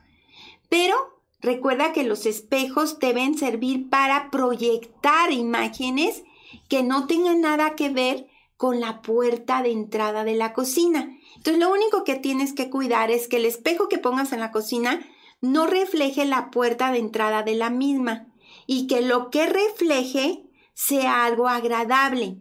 pero 0.67 0.95
recuerda 1.39 1.93
que 1.93 2.03
los 2.03 2.25
espejos 2.25 2.99
deben 2.99 3.37
servir 3.37 3.89
para 3.89 4.29
proyectar 4.29 5.31
imágenes 5.31 6.23
que 6.67 6.83
no 6.83 7.07
tengan 7.07 7.39
nada 7.39 7.75
que 7.75 7.87
ver 7.87 8.27
con 8.57 8.81
la 8.81 9.01
puerta 9.01 9.63
de 9.63 9.71
entrada 9.71 10.25
de 10.25 10.35
la 10.35 10.51
cocina. 10.51 11.09
Entonces 11.37 11.57
lo 11.57 11.71
único 11.71 12.03
que 12.03 12.15
tienes 12.15 12.51
que 12.51 12.69
cuidar 12.69 13.11
es 13.11 13.29
que 13.29 13.37
el 13.37 13.45
espejo 13.45 13.87
que 13.87 13.97
pongas 13.97 14.33
en 14.33 14.41
la 14.41 14.51
cocina 14.51 14.99
no 15.39 15.67
refleje 15.67 16.25
la 16.25 16.51
puerta 16.51 16.91
de 16.91 16.99
entrada 16.99 17.43
de 17.43 17.55
la 17.55 17.69
misma 17.69 18.27
y 18.67 18.85
que 18.85 19.01
lo 19.01 19.31
que 19.31 19.47
refleje 19.47 20.43
sea 20.75 21.25
algo 21.25 21.47
agradable. 21.47 22.39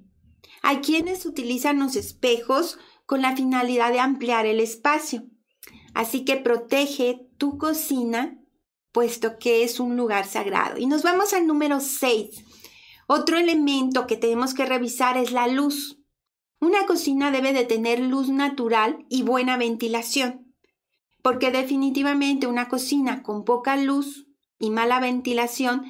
Hay 0.61 0.78
quienes 0.78 1.25
utilizan 1.25 1.78
los 1.78 1.97
espejos 1.97 2.78
con 3.06 3.23
la 3.23 3.35
finalidad 3.35 3.92
de 3.92 4.00
ampliar 4.00 4.45
el 4.45 4.61
espacio. 4.61 5.23
Así 5.95 6.25
que 6.26 6.37
protege 6.37 7.26
tu 7.38 7.56
cocina 7.56 8.38
puesto 8.92 9.38
que 9.38 9.62
es 9.62 9.78
un 9.78 9.97
lugar 9.97 10.26
sagrado. 10.26 10.78
Y 10.78 10.87
nos 10.87 11.02
vamos 11.02 11.35
al 11.35 11.47
número 11.47 11.80
6. 11.80 12.30
Otro 13.06 13.37
elemento 13.37 14.06
que 14.06 14.16
tenemos 14.16 14.54
que 14.54 14.64
revisar 14.64 15.16
es 15.18 15.33
la 15.33 15.47
luz. 15.49 16.00
Una 16.61 16.87
cocina 16.87 17.30
debe 17.30 17.52
de 17.52 17.64
tener 17.64 18.00
luz 18.00 18.30
natural 18.30 19.04
y 19.11 19.23
buena 19.23 19.59
ventilación, 19.59 20.54
porque 21.23 21.50
definitivamente 21.50 22.47
una 22.47 22.68
cocina 22.68 23.23
con 23.23 23.45
poca 23.45 23.76
luz 23.76 24.26
y 24.59 24.71
mala 24.71 24.99
ventilación 24.99 25.85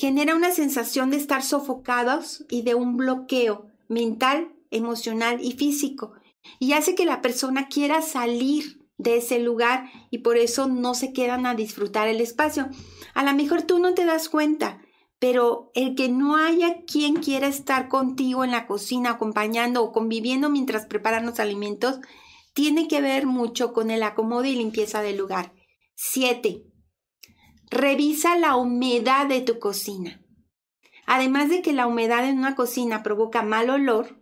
genera 0.00 0.34
una 0.34 0.50
sensación 0.50 1.10
de 1.10 1.18
estar 1.18 1.42
sofocados 1.42 2.46
y 2.48 2.62
de 2.62 2.74
un 2.74 2.96
bloqueo 2.96 3.66
mental, 3.86 4.50
emocional 4.70 5.44
y 5.44 5.52
físico, 5.52 6.14
y 6.58 6.72
hace 6.72 6.94
que 6.94 7.04
la 7.04 7.20
persona 7.20 7.68
quiera 7.68 8.00
salir 8.00 8.80
de 8.96 9.18
ese 9.18 9.40
lugar 9.40 9.90
y 10.10 10.20
por 10.20 10.38
eso 10.38 10.68
no 10.68 10.94
se 10.94 11.12
quedan 11.12 11.44
a 11.44 11.54
disfrutar 11.54 12.08
el 12.08 12.22
espacio. 12.22 12.70
A 13.12 13.24
lo 13.24 13.34
mejor 13.34 13.60
tú 13.60 13.78
no 13.78 13.92
te 13.92 14.06
das 14.06 14.30
cuenta, 14.30 14.80
pero 15.18 15.70
el 15.74 15.94
que 15.94 16.08
no 16.08 16.36
haya 16.36 16.82
quien 16.86 17.16
quiera 17.16 17.46
estar 17.46 17.90
contigo 17.90 18.42
en 18.42 18.52
la 18.52 18.66
cocina 18.66 19.10
acompañando 19.10 19.82
o 19.82 19.92
conviviendo 19.92 20.48
mientras 20.48 20.86
preparan 20.86 21.26
los 21.26 21.40
alimentos, 21.40 22.00
tiene 22.54 22.88
que 22.88 23.02
ver 23.02 23.26
mucho 23.26 23.74
con 23.74 23.90
el 23.90 24.02
acomodo 24.02 24.46
y 24.46 24.54
limpieza 24.54 25.02
del 25.02 25.18
lugar. 25.18 25.52
7. 25.94 26.69
Revisa 27.70 28.36
la 28.36 28.56
humedad 28.56 29.26
de 29.26 29.40
tu 29.40 29.58
cocina. 29.58 30.20
Además 31.06 31.48
de 31.48 31.62
que 31.62 31.72
la 31.72 31.86
humedad 31.86 32.28
en 32.28 32.38
una 32.38 32.54
cocina 32.54 33.02
provoca 33.02 33.42
mal 33.42 33.70
olor, 33.70 34.18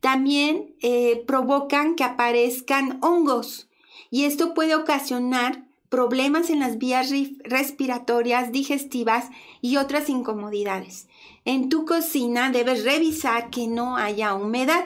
también 0.00 0.74
eh, 0.80 1.22
provocan 1.26 1.94
que 1.94 2.04
aparezcan 2.04 2.98
hongos 3.02 3.68
y 4.10 4.24
esto 4.24 4.54
puede 4.54 4.74
ocasionar 4.74 5.66
problemas 5.88 6.50
en 6.50 6.60
las 6.60 6.78
vías 6.78 7.10
respiratorias, 7.44 8.52
digestivas 8.52 9.28
y 9.60 9.76
otras 9.76 10.08
incomodidades. 10.08 11.08
En 11.44 11.68
tu 11.68 11.84
cocina 11.84 12.50
debes 12.50 12.84
revisar 12.84 13.50
que 13.50 13.66
no 13.66 13.96
haya 13.96 14.34
humedad. 14.34 14.84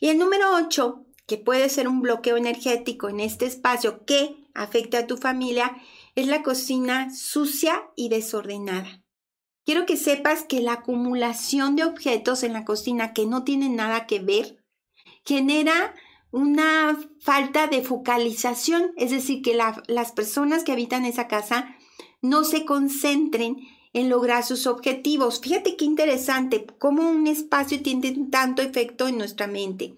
Y 0.00 0.08
el 0.08 0.18
número 0.18 0.54
8, 0.56 1.04
que 1.26 1.36
puede 1.38 1.68
ser 1.68 1.86
un 1.86 2.00
bloqueo 2.00 2.36
energético 2.36 3.08
en 3.08 3.20
este 3.20 3.46
espacio 3.46 4.04
que 4.04 4.36
afecte 4.54 4.96
a 4.96 5.06
tu 5.06 5.16
familia, 5.16 5.76
es 6.14 6.26
la 6.26 6.42
cocina 6.42 7.14
sucia 7.14 7.90
y 7.96 8.08
desordenada. 8.08 9.02
Quiero 9.64 9.86
que 9.86 9.96
sepas 9.96 10.42
que 10.42 10.60
la 10.60 10.74
acumulación 10.74 11.76
de 11.76 11.84
objetos 11.84 12.42
en 12.42 12.52
la 12.52 12.64
cocina 12.64 13.12
que 13.12 13.26
no 13.26 13.44
tienen 13.44 13.76
nada 13.76 14.06
que 14.06 14.18
ver 14.18 14.64
genera 15.24 15.94
una 16.32 16.98
falta 17.20 17.66
de 17.66 17.82
focalización, 17.82 18.92
es 18.96 19.10
decir, 19.10 19.42
que 19.42 19.54
las 19.54 20.12
personas 20.12 20.64
que 20.64 20.72
habitan 20.72 21.04
esa 21.04 21.28
casa 21.28 21.76
no 22.22 22.44
se 22.44 22.64
concentren 22.64 23.56
en 23.92 24.08
lograr 24.08 24.42
sus 24.42 24.66
objetivos. 24.66 25.40
Fíjate 25.40 25.76
qué 25.76 25.84
interesante, 25.84 26.66
cómo 26.78 27.10
un 27.10 27.26
espacio 27.26 27.82
tiene 27.82 28.16
tanto 28.30 28.62
efecto 28.62 29.06
en 29.06 29.18
nuestra 29.18 29.46
mente. 29.46 29.94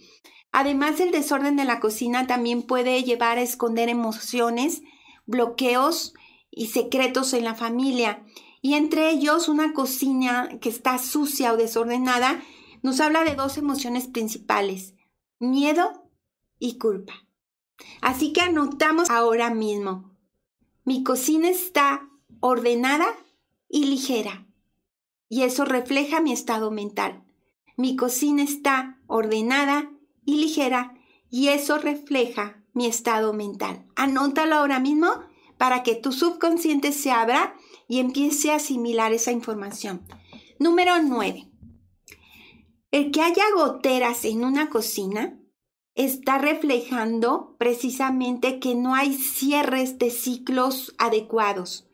Además, 0.50 1.00
el 1.00 1.10
desorden 1.10 1.56
de 1.56 1.64
la 1.64 1.80
cocina 1.80 2.26
también 2.26 2.62
puede 2.62 3.02
llevar 3.02 3.38
a 3.38 3.42
esconder 3.42 3.88
emociones, 3.88 4.82
bloqueos 5.26 6.14
y 6.50 6.66
secretos 6.68 7.32
en 7.32 7.44
la 7.44 7.54
familia. 7.54 8.24
Y 8.62 8.74
entre 8.74 9.10
ellos, 9.10 9.48
una 9.48 9.72
cocina 9.72 10.48
que 10.60 10.68
está 10.68 10.98
sucia 10.98 11.52
o 11.52 11.56
desordenada 11.56 12.42
nos 12.82 13.00
habla 13.00 13.24
de 13.24 13.34
dos 13.34 13.58
emociones 13.58 14.08
principales, 14.08 14.94
miedo 15.38 16.10
y 16.58 16.78
culpa. 16.78 17.14
Así 18.00 18.32
que 18.32 18.42
anotamos 18.42 19.10
ahora 19.10 19.50
mismo. 19.50 20.14
Mi 20.84 21.02
cocina 21.02 21.48
está 21.48 22.08
ordenada 22.40 23.06
y 23.68 23.86
ligera. 23.86 24.46
Y 25.28 25.42
eso 25.42 25.64
refleja 25.64 26.20
mi 26.20 26.32
estado 26.32 26.70
mental. 26.70 27.24
Mi 27.76 27.96
cocina 27.96 28.42
está 28.42 29.00
ordenada 29.06 29.90
y 30.24 30.36
ligera 30.36 30.94
y 31.30 31.48
eso 31.48 31.78
refleja 31.78 32.62
mi 32.74 32.86
estado 32.86 33.32
mental. 33.32 33.86
Anótalo 33.96 34.56
ahora 34.56 34.80
mismo 34.80 35.08
para 35.56 35.82
que 35.82 35.94
tu 35.94 36.12
subconsciente 36.12 36.92
se 36.92 37.10
abra 37.10 37.54
y 37.88 38.00
empiece 38.00 38.50
a 38.50 38.56
asimilar 38.56 39.12
esa 39.12 39.32
información. 39.32 40.06
Número 40.58 41.00
9. 41.02 41.50
El 42.90 43.10
que 43.10 43.22
haya 43.22 43.44
goteras 43.54 44.24
en 44.24 44.44
una 44.44 44.68
cocina 44.68 45.40
está 45.94 46.38
reflejando 46.38 47.56
precisamente 47.58 48.58
que 48.58 48.74
no 48.74 48.94
hay 48.94 49.14
cierres 49.14 49.98
de 49.98 50.10
ciclos 50.10 50.94
adecuados. 50.98 51.88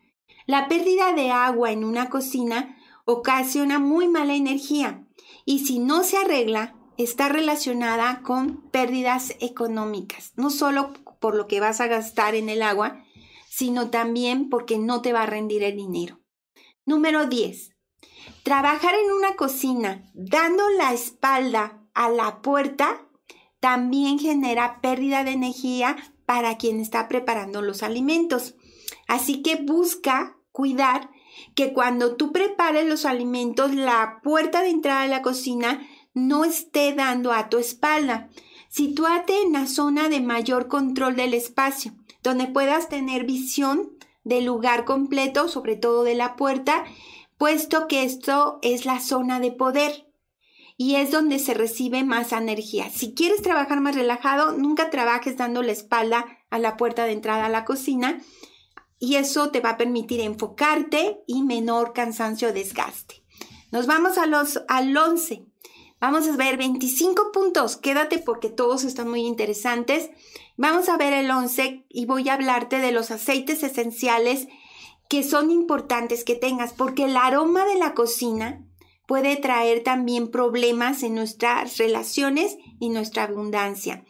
La 0.46 0.68
pérdida 0.68 1.12
de 1.12 1.30
agua 1.30 1.70
en 1.70 1.84
una 1.84 2.08
cocina 2.08 2.76
ocasiona 3.04 3.78
muy 3.78 4.08
mala 4.08 4.34
energía 4.34 5.06
y 5.44 5.60
si 5.60 5.78
no 5.78 6.02
se 6.02 6.16
arregla, 6.16 6.79
está 7.04 7.28
relacionada 7.28 8.23
con 8.23 8.62
pérdidas 8.71 9.35
económicas, 9.40 10.33
no 10.37 10.50
solo 10.50 10.92
por 11.21 11.35
lo 11.35 11.47
que 11.47 11.61
vas 11.61 11.80
a 11.80 11.87
gastar 11.87 12.35
en 12.35 12.49
el 12.49 12.62
agua, 12.62 13.04
sino 13.49 13.90
también 13.90 14.49
porque 14.49 14.78
no 14.78 15.02
te 15.02 15.12
va 15.12 15.23
a 15.23 15.26
rendir 15.26 15.62
el 15.62 15.76
dinero. 15.76 16.21
Número 16.87 17.26
10. 17.26 17.71
Trabajar 18.42 18.95
en 18.95 19.12
una 19.12 19.37
cocina 19.37 20.11
dando 20.14 20.69
la 20.71 20.92
espalda 20.92 21.83
a 21.95 22.09
la 22.09 22.42
puerta 22.42 23.07
también 23.61 24.19
genera 24.19 24.80
pérdida 24.80 25.25
de 25.25 25.33
energía 25.33 25.97
para 26.26 26.57
quien 26.57 26.80
está 26.80 27.09
preparando 27.09 27.61
los 27.61 27.83
alimentos. 27.83 28.54
Así 29.07 29.42
que 29.42 29.57
busca 29.57 30.37
cuidar 30.52 31.11
que 31.54 31.73
cuando 31.73 32.16
tú 32.16 32.33
prepares 32.33 32.87
los 32.87 33.04
alimentos, 33.04 33.75
la 33.75 34.21
puerta 34.23 34.62
de 34.62 34.71
entrada 34.71 35.02
a 35.02 35.09
la 35.09 35.23
cocina 35.23 35.87
no 36.14 36.45
esté 36.45 36.93
dando 36.95 37.33
a 37.33 37.49
tu 37.49 37.59
espalda. 37.59 38.29
Sitúate 38.69 39.43
en 39.43 39.52
la 39.52 39.67
zona 39.67 40.09
de 40.09 40.21
mayor 40.21 40.69
control 40.69 41.17
del 41.17 41.35
espacio, 41.35 41.93
donde 42.23 42.47
puedas 42.47 42.88
tener 42.88 43.25
visión 43.25 43.90
del 44.25 44.45
lugar 44.45 44.85
completo, 44.85 45.49
sobre 45.49 45.76
todo 45.76 46.05
de 46.05 46.14
la 46.14 46.37
puerta, 46.37 46.85
puesto 47.38 47.88
que 47.88 48.05
esto 48.05 48.59
es 48.62 48.85
la 48.85 49.00
zona 49.00 49.40
de 49.40 49.50
poder 49.50 50.07
y 50.76 50.97
es 50.97 51.11
donde 51.11 51.38
se 51.38 51.52
recibe 51.52 52.05
más 52.05 52.33
energía. 52.33 52.88
Si 52.88 53.12
quieres 53.12 53.43
trabajar 53.43 53.81
más 53.81 53.95
relajado, 53.95 54.52
nunca 54.52 54.88
trabajes 54.88 55.37
dando 55.37 55.62
la 55.62 55.73
espalda 55.73 56.25
a 56.49 56.59
la 56.59 56.76
puerta 56.76 57.05
de 57.05 57.12
entrada 57.12 57.47
a 57.47 57.50
la 57.50 57.64
cocina 57.64 58.21
y 58.99 59.17
eso 59.17 59.50
te 59.50 59.61
va 59.61 59.71
a 59.71 59.76
permitir 59.76 60.21
enfocarte 60.21 61.23
y 61.26 61.43
menor 61.43 61.93
cansancio 61.93 62.49
o 62.49 62.52
desgaste. 62.52 63.23
Nos 63.73 63.87
vamos 63.87 64.17
a 64.17 64.25
los, 64.26 64.62
al 64.69 64.97
11. 64.97 65.50
Vamos 66.00 66.26
a 66.26 66.37
ver 66.37 66.57
25 66.57 67.30
puntos. 67.30 67.76
Quédate 67.76 68.19
porque 68.19 68.49
todos 68.49 68.85
están 68.85 69.11
muy 69.11 69.21
interesantes. 69.26 70.11
Vamos 70.57 70.88
a 70.88 70.97
ver 70.97 71.12
el 71.12 71.30
11 71.30 71.85
y 71.90 72.07
voy 72.07 72.28
a 72.30 72.35
hablarte 72.35 72.78
de 72.78 72.90
los 72.90 73.11
aceites 73.11 73.62
esenciales 73.62 74.49
que 75.11 75.23
son 75.23 75.50
importantes 75.50 76.25
que 76.25 76.37
tengas 76.37 76.73
porque 76.73 77.04
el 77.04 77.16
aroma 77.16 77.66
de 77.66 77.75
la 77.75 77.92
cocina 77.95 78.64
puede 79.07 79.37
traer 79.37 79.83
también 79.83 80.30
problemas 80.30 81.02
en 81.02 81.16
nuestras 81.16 81.76
relaciones 81.76 82.57
y 82.78 82.88
nuestra 82.88 83.25
abundancia. 83.25 84.04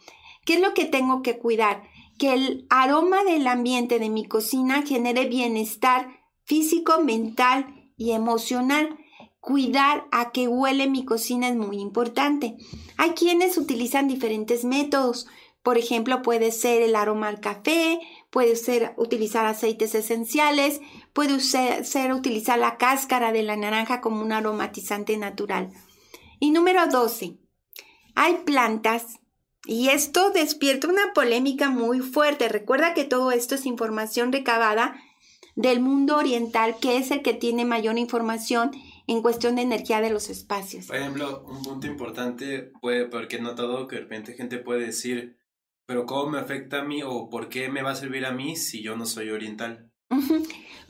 ¿Qué 0.45 0.53
es 0.53 0.61
lo 0.61 0.73
que 0.73 0.85
tengo 0.85 1.21
que 1.21 1.39
cuidar? 1.39 1.83
Que 2.17 2.33
el 2.33 2.67
aroma 2.69 3.23
del 3.25 3.47
ambiente 3.47 3.99
de 3.99 4.09
mi 4.09 4.25
cocina 4.25 4.83
genere 4.83 5.25
bienestar 5.25 6.07
físico, 6.45 7.01
mental 7.01 7.91
y 7.97 8.11
emocional 8.11 8.97
cuidar 9.41 10.07
a 10.11 10.31
qué 10.31 10.47
huele 10.47 10.87
mi 10.87 11.03
cocina 11.03 11.49
es 11.49 11.55
muy 11.55 11.79
importante. 11.79 12.55
Hay 12.95 13.11
quienes 13.11 13.57
utilizan 13.57 14.07
diferentes 14.07 14.63
métodos. 14.63 15.27
Por 15.63 15.77
ejemplo, 15.77 16.21
puede 16.21 16.51
ser 16.51 16.81
el 16.81 16.95
aroma 16.95 17.27
al 17.27 17.39
café, 17.39 17.99
puede 18.29 18.55
ser 18.55 18.93
utilizar 18.97 19.45
aceites 19.45 19.93
esenciales, 19.95 20.79
puede 21.13 21.39
ser, 21.39 22.13
utilizar 22.13 22.57
la 22.57 22.77
cáscara 22.77 23.31
de 23.31 23.43
la 23.43 23.57
naranja 23.57 23.99
como 23.99 24.21
un 24.21 24.31
aromatizante 24.31 25.17
natural. 25.17 25.71
Y 26.39 26.51
número 26.51 26.87
12. 26.87 27.37
Hay 28.15 28.37
plantas 28.45 29.19
y 29.65 29.89
esto 29.89 30.31
despierta 30.31 30.87
una 30.87 31.13
polémica 31.13 31.69
muy 31.69 31.99
fuerte. 31.99 32.47
Recuerda 32.47 32.93
que 32.93 33.05
todo 33.05 33.31
esto 33.31 33.55
es 33.55 33.65
información 33.65 34.31
recabada 34.31 34.95
del 35.55 35.79
mundo 35.79 36.17
oriental, 36.17 36.77
que 36.79 36.97
es 36.97 37.11
el 37.11 37.21
que 37.21 37.33
tiene 37.33 37.65
mayor 37.65 37.97
información 37.97 38.71
en 39.07 39.21
cuestión 39.21 39.55
de 39.55 39.63
energía 39.63 40.01
de 40.01 40.09
los 40.09 40.29
espacios. 40.29 40.87
Por 40.87 40.95
ejemplo, 40.95 41.45
un 41.47 41.61
punto 41.63 41.87
importante 41.87 42.71
puede, 42.81 43.05
porque 43.05 43.37
he 43.37 43.41
notado 43.41 43.87
que 43.87 43.95
de 43.97 44.01
repente 44.03 44.33
gente 44.33 44.57
puede 44.57 44.85
decir, 44.85 45.37
pero 45.85 46.05
¿cómo 46.05 46.31
me 46.31 46.39
afecta 46.39 46.79
a 46.79 46.83
mí 46.83 47.01
o 47.03 47.29
por 47.29 47.49
qué 47.49 47.69
me 47.69 47.81
va 47.81 47.91
a 47.91 47.95
servir 47.95 48.25
a 48.25 48.31
mí 48.31 48.55
si 48.55 48.81
yo 48.81 48.95
no 48.95 49.05
soy 49.05 49.29
oriental? 49.29 49.91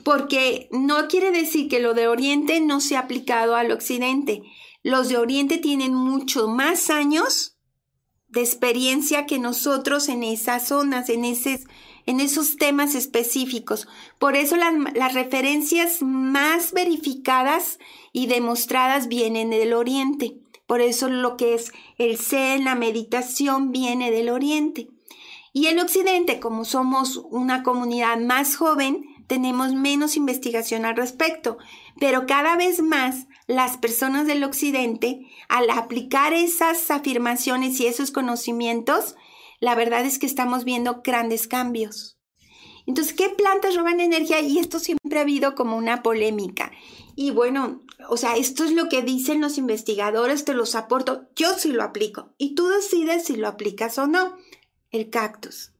Porque 0.04 0.68
no 0.72 1.08
quiere 1.08 1.30
decir 1.30 1.68
que 1.68 1.80
lo 1.80 1.94
de 1.94 2.08
Oriente 2.08 2.60
no 2.60 2.80
sea 2.80 3.00
aplicado 3.00 3.54
al 3.54 3.70
Occidente. 3.70 4.42
Los 4.82 5.08
de 5.08 5.16
Oriente 5.16 5.58
tienen 5.58 5.94
mucho 5.94 6.48
más 6.48 6.90
años 6.90 7.56
de 8.28 8.40
experiencia 8.40 9.26
que 9.26 9.38
nosotros 9.38 10.08
en 10.08 10.24
esas 10.24 10.68
zonas, 10.68 11.08
en 11.08 11.24
ese 11.24 11.60
en 12.06 12.20
esos 12.20 12.56
temas 12.56 12.94
específicos. 12.94 13.88
Por 14.18 14.36
eso 14.36 14.56
las, 14.56 15.14
referencias 15.14 16.02
más 16.02 16.72
verificadas 16.72 17.78
y 18.12 18.26
demostradas 18.26 19.08
vienen 19.08 19.50
del 19.50 19.72
Oriente. 19.72 20.36
Por 20.66 20.80
eso 20.80 21.08
lo 21.08 21.36
que 21.36 21.54
es 21.54 21.72
el 21.98 22.18
Zen, 22.18 22.64
la 22.64 22.74
meditación, 22.74 23.72
viene 23.72 24.10
del 24.10 24.30
Oriente. 24.30 24.88
Y 25.52 25.66
en 25.66 25.80
Occidente, 25.80 26.40
como 26.40 26.64
somos 26.64 27.18
una 27.30 27.62
comunidad 27.62 28.18
más 28.18 28.56
joven, 28.56 29.04
tenemos 29.26 29.74
menos 29.74 30.16
investigación 30.16 30.84
al 30.84 30.96
respecto. 30.96 31.58
Pero 32.00 32.26
cada 32.26 32.56
vez 32.56 32.80
más 32.82 33.26
las 33.46 33.76
personas 33.76 34.26
del 34.26 34.44
Occidente, 34.44 35.26
al 35.48 35.68
aplicar 35.70 36.32
esas 36.32 36.90
afirmaciones 36.90 37.78
y 37.80 37.86
esos 37.86 38.10
conocimientos, 38.10 39.16
la 39.62 39.76
verdad 39.76 40.04
es 40.04 40.18
que 40.18 40.26
estamos 40.26 40.64
viendo 40.64 41.02
grandes 41.04 41.46
cambios. 41.46 42.18
Entonces, 42.84 43.14
¿qué 43.14 43.28
plantas 43.28 43.76
roban 43.76 44.00
energía? 44.00 44.40
Y 44.40 44.58
esto 44.58 44.80
siempre 44.80 45.20
ha 45.20 45.22
habido 45.22 45.54
como 45.54 45.76
una 45.76 46.02
polémica. 46.02 46.72
Y 47.14 47.30
bueno, 47.30 47.80
o 48.08 48.16
sea, 48.16 48.34
esto 48.34 48.64
es 48.64 48.72
lo 48.72 48.88
que 48.88 49.02
dicen 49.02 49.40
los 49.40 49.58
investigadores, 49.58 50.44
te 50.44 50.54
los 50.54 50.74
aporto, 50.74 51.28
yo 51.36 51.56
sí 51.56 51.70
lo 51.70 51.84
aplico. 51.84 52.34
Y 52.38 52.56
tú 52.56 52.66
decides 52.66 53.26
si 53.26 53.36
lo 53.36 53.46
aplicas 53.46 53.98
o 53.98 54.08
no. 54.08 54.36
El 54.90 55.10
cactus. 55.10 55.70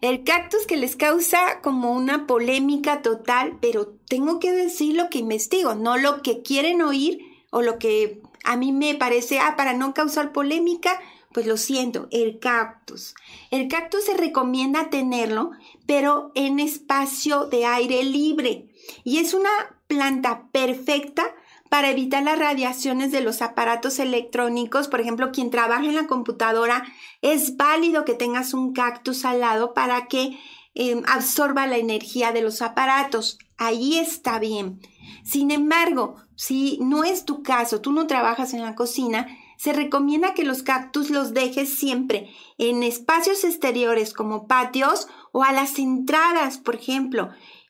El 0.00 0.24
cactus 0.24 0.64
que 0.66 0.78
les 0.78 0.96
causa 0.96 1.60
como 1.60 1.92
una 1.92 2.26
polémica 2.26 3.02
total, 3.02 3.58
pero 3.60 3.88
tengo 4.08 4.40
que 4.40 4.52
decir 4.52 4.96
lo 4.96 5.10
que 5.10 5.18
investigo, 5.18 5.74
no 5.74 5.98
lo 5.98 6.22
que 6.22 6.40
quieren 6.40 6.80
oír 6.80 7.20
o 7.50 7.60
lo 7.60 7.78
que 7.78 8.22
a 8.42 8.56
mí 8.56 8.72
me 8.72 8.94
parece, 8.94 9.38
ah, 9.38 9.54
para 9.54 9.74
no 9.74 9.92
causar 9.92 10.32
polémica, 10.32 10.98
pues 11.32 11.46
lo 11.46 11.56
siento, 11.56 12.08
el 12.10 12.38
cactus. 12.38 13.14
El 13.50 13.68
cactus 13.68 14.04
se 14.04 14.16
recomienda 14.16 14.90
tenerlo, 14.90 15.52
pero 15.86 16.32
en 16.34 16.58
espacio 16.58 17.46
de 17.46 17.66
aire 17.66 18.02
libre. 18.02 18.68
Y 19.04 19.18
es 19.18 19.34
una 19.34 19.50
planta 19.86 20.48
perfecta 20.50 21.34
para 21.68 21.90
evitar 21.90 22.24
las 22.24 22.38
radiaciones 22.38 23.12
de 23.12 23.20
los 23.20 23.42
aparatos 23.42 24.00
electrónicos. 24.00 24.88
Por 24.88 25.00
ejemplo, 25.00 25.30
quien 25.30 25.50
trabaja 25.50 25.84
en 25.84 25.94
la 25.94 26.08
computadora, 26.08 26.84
es 27.22 27.56
válido 27.56 28.04
que 28.04 28.14
tengas 28.14 28.52
un 28.52 28.72
cactus 28.72 29.24
al 29.24 29.40
lado 29.40 29.72
para 29.72 30.08
que 30.08 30.36
em, 30.74 31.02
absorba 31.06 31.68
la 31.68 31.76
energía 31.76 32.32
de 32.32 32.42
los 32.42 32.60
aparatos. 32.60 33.38
Ahí 33.56 33.98
está 33.98 34.40
bien. 34.40 34.80
Sin 35.22 35.52
embargo, 35.52 36.16
si 36.34 36.78
no 36.80 37.04
es 37.04 37.24
tu 37.24 37.42
caso, 37.44 37.80
tú 37.80 37.92
no 37.92 38.08
trabajas 38.08 38.52
en 38.52 38.62
la 38.62 38.74
cocina, 38.74 39.28
se 39.60 39.74
recomienda 39.74 40.32
que 40.32 40.42
los 40.42 40.62
cactus 40.62 41.10
los 41.10 41.34
dejes 41.34 41.76
siempre 41.76 42.30
en 42.56 42.82
espacios 42.82 43.44
exteriores 43.44 44.14
como 44.14 44.46
patios 44.46 45.06
o 45.32 45.44
a 45.44 45.52
las 45.52 45.78
entradas, 45.78 46.56
por 46.56 46.76
ejemplo. 46.76 47.28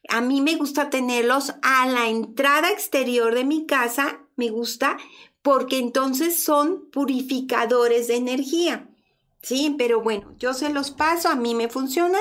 A 0.09 0.21
mí 0.21 0.41
me 0.41 0.55
gusta 0.55 0.89
tenerlos 0.89 1.53
a 1.63 1.89
la 1.89 2.07
entrada 2.07 2.71
exterior 2.71 3.35
de 3.35 3.43
mi 3.43 3.67
casa, 3.67 4.21
me 4.37 4.51
gusta 4.51 4.99
porque 5.43 5.79
entonces 5.79 6.41
son 6.41 6.89
purificadores 6.93 8.07
de 8.07 8.15
energía. 8.15 8.89
Sí, 9.43 9.75
pero 9.77 10.01
bueno, 10.01 10.33
yo 10.39 10.55
se 10.55 10.69
los 10.69 10.93
paso, 10.93 11.29
a 11.29 11.35
mí 11.35 11.57
me 11.57 11.69
funciona. 11.69 12.19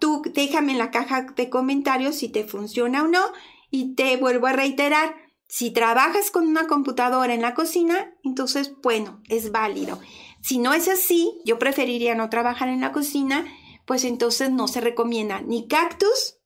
Tú 0.00 0.20
déjame 0.34 0.72
en 0.72 0.78
la 0.78 0.90
caja 0.90 1.28
de 1.36 1.48
comentarios 1.48 2.16
si 2.16 2.28
te 2.28 2.42
funciona 2.42 3.04
o 3.04 3.06
no 3.06 3.22
y 3.70 3.94
te 3.94 4.16
vuelvo 4.16 4.48
a 4.48 4.52
reiterar, 4.52 5.14
si 5.48 5.70
trabajas 5.70 6.30
con 6.30 6.46
una 6.46 6.66
computadora 6.66 7.32
en 7.32 7.42
la 7.42 7.54
cocina, 7.54 8.14
entonces, 8.24 8.72
bueno, 8.82 9.22
es 9.28 9.52
válido. 9.52 10.00
Si 10.42 10.58
no 10.58 10.74
es 10.74 10.88
así, 10.88 11.40
yo 11.44 11.58
preferiría 11.58 12.14
no 12.14 12.30
trabajar 12.30 12.68
en 12.68 12.80
la 12.80 12.92
cocina, 12.92 13.46
pues 13.84 14.04
entonces 14.04 14.50
no 14.50 14.68
se 14.68 14.80
recomienda 14.80 15.40
ni 15.40 15.68
cactus, 15.68 16.38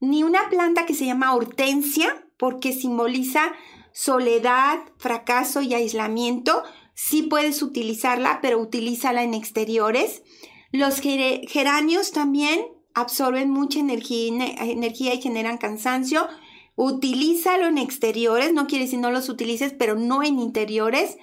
ni 0.00 0.22
una 0.22 0.48
planta 0.48 0.86
que 0.86 0.94
se 0.94 1.06
llama 1.06 1.34
hortensia, 1.34 2.26
porque 2.36 2.72
simboliza 2.72 3.52
soledad, 3.92 4.78
fracaso 4.96 5.60
y 5.60 5.74
aislamiento. 5.74 6.62
Sí 6.94 7.22
puedes 7.22 7.62
utilizarla, 7.62 8.40
pero 8.40 8.58
utilízala 8.58 9.22
en 9.22 9.34
exteriores. 9.34 10.22
Los 10.70 11.00
geranios 11.00 12.12
también 12.12 12.60
absorben 12.94 13.50
mucha 13.50 13.78
energía, 13.78 14.46
energía 14.60 15.14
y 15.14 15.20
generan 15.20 15.58
cansancio. 15.58 16.28
Utilízalo 16.80 17.66
en 17.66 17.76
exteriores, 17.76 18.52
no 18.52 18.68
quiere 18.68 18.84
decir 18.84 19.00
no 19.00 19.10
los 19.10 19.28
utilices, 19.28 19.74
pero 19.76 19.96
no 19.96 20.22
en 20.22 20.38
interiores. 20.38 21.18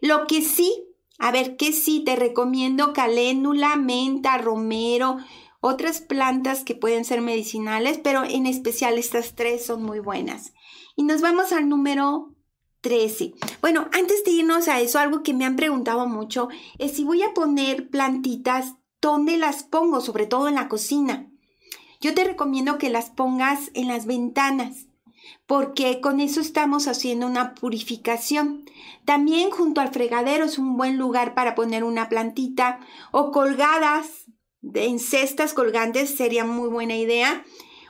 Lo 0.00 0.26
que 0.26 0.42
sí, 0.42 0.88
a 1.20 1.30
ver, 1.30 1.56
¿qué 1.56 1.72
sí? 1.72 2.02
Te 2.04 2.16
recomiendo 2.16 2.92
caléndula, 2.92 3.76
menta, 3.76 4.38
romero, 4.38 5.18
otras 5.60 6.00
plantas 6.00 6.64
que 6.64 6.74
pueden 6.74 7.04
ser 7.04 7.20
medicinales, 7.20 8.00
pero 8.02 8.24
en 8.24 8.46
especial 8.46 8.98
estas 8.98 9.36
tres 9.36 9.64
son 9.64 9.84
muy 9.84 10.00
buenas. 10.00 10.52
Y 10.96 11.04
nos 11.04 11.20
vamos 11.20 11.52
al 11.52 11.68
número 11.68 12.34
13. 12.80 13.34
Bueno, 13.60 13.86
antes 13.92 14.24
de 14.24 14.32
irnos 14.32 14.66
a 14.66 14.80
eso, 14.80 14.98
algo 14.98 15.22
que 15.22 15.32
me 15.32 15.44
han 15.44 15.54
preguntado 15.54 16.08
mucho 16.08 16.48
es 16.78 16.96
si 16.96 17.04
voy 17.04 17.22
a 17.22 17.34
poner 17.34 17.88
plantitas, 17.88 18.74
¿dónde 19.00 19.36
las 19.36 19.62
pongo? 19.62 20.00
Sobre 20.00 20.26
todo 20.26 20.48
en 20.48 20.56
la 20.56 20.66
cocina. 20.66 21.30
Yo 22.00 22.14
te 22.14 22.24
recomiendo 22.24 22.78
que 22.78 22.90
las 22.90 23.10
pongas 23.10 23.70
en 23.74 23.86
las 23.86 24.04
ventanas 24.04 24.87
porque 25.46 26.00
con 26.00 26.20
eso 26.20 26.40
estamos 26.40 26.88
haciendo 26.88 27.26
una 27.26 27.54
purificación. 27.54 28.64
También 29.04 29.50
junto 29.50 29.80
al 29.80 29.92
fregadero 29.92 30.44
es 30.44 30.58
un 30.58 30.76
buen 30.76 30.98
lugar 30.98 31.34
para 31.34 31.54
poner 31.54 31.84
una 31.84 32.08
plantita 32.08 32.80
o 33.12 33.30
colgadas 33.32 34.26
en 34.74 34.98
cestas 34.98 35.54
colgantes 35.54 36.14
sería 36.14 36.44
muy 36.44 36.68
buena 36.68 36.96
idea. 36.96 37.44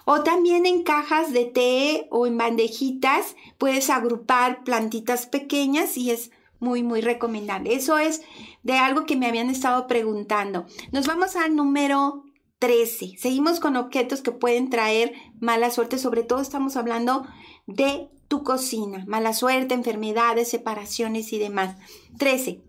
O 0.04 0.22
también 0.22 0.64
en 0.64 0.84
cajas 0.84 1.32
de 1.32 1.44
té 1.44 2.06
o 2.10 2.26
en 2.26 2.38
bandejitas 2.38 3.36
puedes 3.58 3.90
agrupar 3.90 4.64
plantitas 4.64 5.26
pequeñas 5.26 5.98
y 5.98 6.10
es 6.10 6.30
muy, 6.60 6.82
muy 6.82 7.02
recomendable. 7.02 7.74
Eso 7.74 7.98
es 7.98 8.22
de 8.62 8.74
algo 8.78 9.04
que 9.04 9.16
me 9.16 9.26
habían 9.26 9.50
estado 9.50 9.86
preguntando. 9.86 10.66
Nos 10.92 11.06
vamos 11.06 11.36
al 11.36 11.54
número 11.54 12.24
13. 12.58 13.16
Seguimos 13.18 13.60
con 13.60 13.76
objetos 13.76 14.22
que 14.22 14.32
pueden 14.32 14.70
traer 14.70 15.12
mala 15.40 15.70
suerte. 15.70 15.98
Sobre 15.98 16.22
todo 16.22 16.40
estamos 16.40 16.76
hablando 16.76 17.26
de 17.66 18.08
tu 18.28 18.42
cocina. 18.42 19.04
Mala 19.06 19.32
suerte, 19.32 19.74
enfermedades, 19.74 20.48
separaciones 20.48 21.32
y 21.32 21.38
demás. 21.38 21.76
13. 22.18 22.62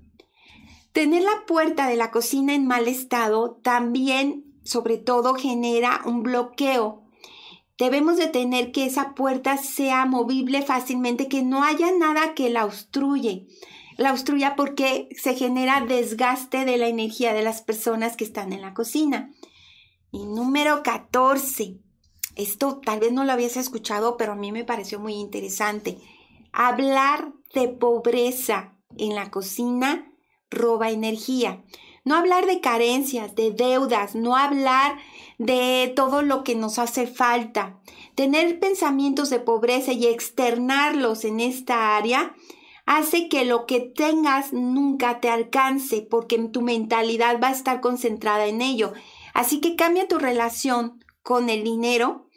Tener 0.91 1.23
la 1.23 1.45
puerta 1.47 1.87
de 1.87 1.95
la 1.95 2.11
cocina 2.11 2.53
en 2.53 2.65
mal 2.65 2.87
estado 2.87 3.59
también, 3.61 4.45
sobre 4.63 4.97
todo, 4.97 5.35
genera 5.35 6.01
un 6.05 6.23
bloqueo. 6.23 7.03
Debemos 7.77 8.17
de 8.17 8.27
tener 8.27 8.71
que 8.71 8.85
esa 8.85 9.15
puerta 9.15 9.57
sea 9.57 10.05
movible 10.05 10.61
fácilmente, 10.61 11.27
que 11.27 11.43
no 11.43 11.63
haya 11.63 11.91
nada 11.97 12.33
que 12.33 12.49
la 12.49 12.65
obstruye. 12.65 13.47
La 13.97 14.11
obstruya 14.11 14.55
porque 14.55 15.09
se 15.17 15.35
genera 15.35 15.85
desgaste 15.85 16.65
de 16.65 16.77
la 16.77 16.87
energía 16.87 17.33
de 17.33 17.41
las 17.41 17.61
personas 17.61 18.17
que 18.17 18.23
están 18.23 18.51
en 18.51 18.61
la 18.61 18.73
cocina. 18.73 19.31
Y 20.11 20.25
número 20.25 20.81
14. 20.81 21.77
Esto 22.35 22.81
tal 22.83 22.99
vez 22.99 23.11
no 23.11 23.25
lo 23.25 23.31
habías 23.31 23.57
escuchado, 23.57 24.17
pero 24.17 24.31
a 24.31 24.35
mí 24.35 24.51
me 24.51 24.63
pareció 24.63 24.99
muy 24.99 25.13
interesante. 25.13 25.99
Hablar 26.51 27.31
de 27.53 27.67
pobreza 27.67 28.73
en 28.97 29.13
la 29.13 29.29
cocina 29.29 30.11
roba 30.49 30.89
energía. 30.89 31.63
No 32.05 32.15
hablar 32.15 32.47
de 32.47 32.59
carencias, 32.59 33.35
de 33.35 33.51
deudas, 33.51 34.15
no 34.15 34.35
hablar 34.35 34.97
de 35.37 35.93
todo 35.95 36.23
lo 36.23 36.43
que 36.43 36.55
nos 36.55 36.79
hace 36.79 37.05
falta. 37.05 37.79
Tener 38.15 38.59
pensamientos 38.59 39.29
de 39.29 39.39
pobreza 39.39 39.91
y 39.93 40.07
externarlos 40.07 41.23
en 41.23 41.39
esta 41.39 41.97
área 41.97 42.33
hace 42.87 43.29
que 43.29 43.45
lo 43.45 43.67
que 43.67 43.81
tengas 43.81 44.53
nunca 44.53 45.19
te 45.19 45.29
alcance 45.29 46.01
porque 46.01 46.39
tu 46.51 46.63
mentalidad 46.63 47.39
va 47.39 47.49
a 47.49 47.53
estar 47.53 47.79
concentrada 47.79 48.47
en 48.47 48.63
ello 48.63 48.93
Así 49.33 49.61
que 49.61 49.75
cambia 49.75 50.07
tu 50.07 50.17
relación 50.17 51.03
con 51.21 51.49
el 51.49 51.63
dinero. 51.63 52.27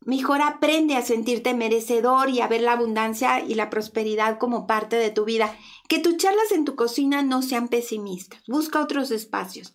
Mejor 0.00 0.40
aprende 0.42 0.96
a 0.96 1.02
sentirte 1.02 1.54
merecedor 1.54 2.30
y 2.30 2.40
a 2.40 2.48
ver 2.48 2.62
la 2.62 2.72
abundancia 2.72 3.40
y 3.40 3.54
la 3.54 3.68
prosperidad 3.68 4.38
como 4.38 4.66
parte 4.66 4.96
de 4.96 5.10
tu 5.10 5.24
vida. 5.24 5.54
Que 5.88 5.98
tus 5.98 6.16
charlas 6.16 6.52
en 6.52 6.64
tu 6.64 6.76
cocina 6.76 7.22
no 7.22 7.42
sean 7.42 7.68
pesimistas. 7.68 8.42
Busca 8.46 8.80
otros 8.80 9.10
espacios. 9.10 9.74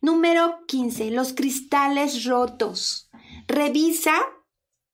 Número 0.00 0.64
15. 0.66 1.10
Los 1.10 1.32
cristales 1.32 2.24
rotos. 2.24 3.10
Revisa 3.48 4.14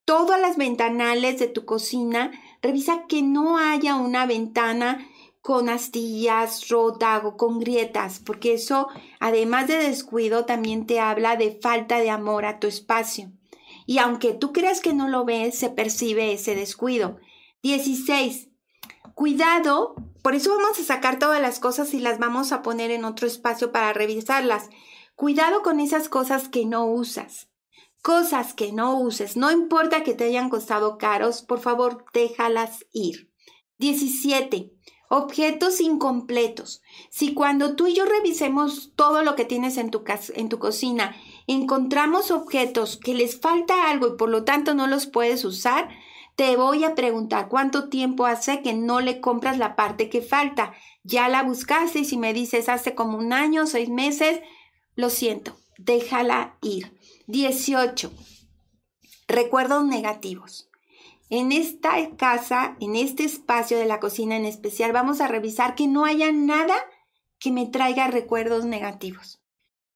todas 0.04 0.40
las 0.40 0.56
ventanales 0.56 1.38
de 1.38 1.48
tu 1.48 1.64
cocina. 1.64 2.30
Revisa 2.62 3.06
que 3.08 3.22
no 3.22 3.58
haya 3.58 3.96
una 3.96 4.24
ventana 4.24 5.06
con 5.40 5.68
astillas 5.68 6.68
rota 6.68 7.22
o 7.24 7.36
con 7.36 7.58
grietas, 7.58 8.20
porque 8.20 8.54
eso, 8.54 8.88
además 9.20 9.68
de 9.68 9.76
descuido, 9.76 10.44
también 10.44 10.86
te 10.86 11.00
habla 11.00 11.36
de 11.36 11.58
falta 11.60 11.98
de 11.98 12.10
amor 12.10 12.44
a 12.44 12.58
tu 12.58 12.66
espacio. 12.66 13.32
Y 13.86 13.98
aunque 13.98 14.34
tú 14.34 14.52
creas 14.52 14.80
que 14.80 14.92
no 14.92 15.08
lo 15.08 15.24
ves, 15.24 15.58
se 15.58 15.70
percibe 15.70 16.32
ese 16.32 16.54
descuido. 16.54 17.18
16. 17.62 18.48
Cuidado, 19.14 19.94
por 20.22 20.34
eso 20.34 20.50
vamos 20.50 20.78
a 20.78 20.84
sacar 20.84 21.18
todas 21.18 21.40
las 21.40 21.58
cosas 21.58 21.92
y 21.94 22.00
las 22.00 22.18
vamos 22.18 22.52
a 22.52 22.62
poner 22.62 22.90
en 22.90 23.04
otro 23.04 23.26
espacio 23.26 23.72
para 23.72 23.92
revisarlas. 23.92 24.68
Cuidado 25.14 25.62
con 25.62 25.80
esas 25.80 26.08
cosas 26.08 26.48
que 26.48 26.66
no 26.66 26.86
usas. 26.86 27.48
Cosas 28.02 28.54
que 28.54 28.72
no 28.72 28.98
uses, 28.98 29.36
no 29.36 29.50
importa 29.50 30.02
que 30.02 30.14
te 30.14 30.24
hayan 30.24 30.48
costado 30.48 30.96
caros, 30.96 31.42
por 31.42 31.60
favor, 31.60 32.06
déjalas 32.14 32.86
ir. 32.92 33.30
17. 33.76 34.72
Objetos 35.12 35.80
incompletos. 35.80 36.82
Si 37.10 37.34
cuando 37.34 37.74
tú 37.74 37.88
y 37.88 37.94
yo 37.94 38.04
revisemos 38.04 38.92
todo 38.94 39.24
lo 39.24 39.34
que 39.34 39.44
tienes 39.44 39.76
en 39.76 39.90
tu, 39.90 40.04
en 40.36 40.48
tu 40.48 40.60
cocina, 40.60 41.16
encontramos 41.48 42.30
objetos 42.30 42.96
que 42.96 43.14
les 43.14 43.40
falta 43.40 43.90
algo 43.90 44.06
y 44.06 44.16
por 44.16 44.28
lo 44.28 44.44
tanto 44.44 44.72
no 44.72 44.86
los 44.86 45.08
puedes 45.08 45.44
usar, 45.44 45.88
te 46.36 46.56
voy 46.56 46.84
a 46.84 46.94
preguntar 46.94 47.48
cuánto 47.48 47.88
tiempo 47.88 48.24
hace 48.24 48.62
que 48.62 48.72
no 48.72 49.00
le 49.00 49.20
compras 49.20 49.58
la 49.58 49.74
parte 49.74 50.08
que 50.08 50.22
falta. 50.22 50.74
Ya 51.02 51.28
la 51.28 51.42
buscaste 51.42 51.98
y 51.98 52.04
si 52.04 52.16
me 52.16 52.32
dices 52.32 52.68
hace 52.68 52.94
como 52.94 53.18
un 53.18 53.32
año, 53.32 53.66
seis 53.66 53.88
meses, 53.88 54.38
lo 54.94 55.10
siento, 55.10 55.58
déjala 55.76 56.56
ir. 56.62 56.96
18. 57.26 58.12
Recuerdos 59.26 59.84
negativos. 59.84 60.69
En 61.30 61.52
esta 61.52 61.94
casa, 62.16 62.76
en 62.80 62.96
este 62.96 63.22
espacio 63.22 63.78
de 63.78 63.86
la 63.86 64.00
cocina 64.00 64.36
en 64.36 64.44
especial, 64.44 64.92
vamos 64.92 65.20
a 65.20 65.28
revisar 65.28 65.76
que 65.76 65.86
no 65.86 66.04
haya 66.04 66.32
nada 66.32 66.74
que 67.38 67.52
me 67.52 67.66
traiga 67.66 68.08
recuerdos 68.08 68.64
negativos. 68.64 69.40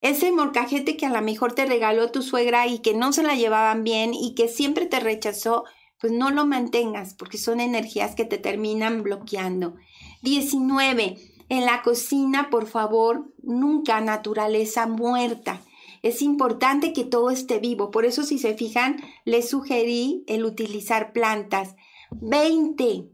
Ese 0.00 0.30
morcajete 0.30 0.96
que 0.96 1.06
a 1.06 1.10
lo 1.10 1.20
mejor 1.22 1.52
te 1.52 1.66
regaló 1.66 2.12
tu 2.12 2.22
suegra 2.22 2.68
y 2.68 2.78
que 2.78 2.94
no 2.94 3.12
se 3.12 3.24
la 3.24 3.34
llevaban 3.34 3.82
bien 3.82 4.14
y 4.14 4.36
que 4.36 4.46
siempre 4.46 4.86
te 4.86 5.00
rechazó, 5.00 5.64
pues 5.98 6.12
no 6.12 6.30
lo 6.30 6.46
mantengas 6.46 7.14
porque 7.14 7.36
son 7.36 7.58
energías 7.58 8.14
que 8.14 8.24
te 8.24 8.38
terminan 8.38 9.02
bloqueando. 9.02 9.74
19. 10.22 11.16
En 11.48 11.64
la 11.66 11.82
cocina, 11.82 12.48
por 12.48 12.66
favor, 12.66 13.34
nunca 13.42 14.00
naturaleza 14.00 14.86
muerta. 14.86 15.60
Es 16.04 16.20
importante 16.20 16.92
que 16.92 17.04
todo 17.04 17.30
esté 17.30 17.58
vivo. 17.60 17.90
Por 17.90 18.04
eso, 18.04 18.24
si 18.24 18.38
se 18.38 18.52
fijan, 18.52 19.00
les 19.24 19.48
sugerí 19.48 20.22
el 20.26 20.44
utilizar 20.44 21.14
plantas. 21.14 21.76
20. 22.10 23.08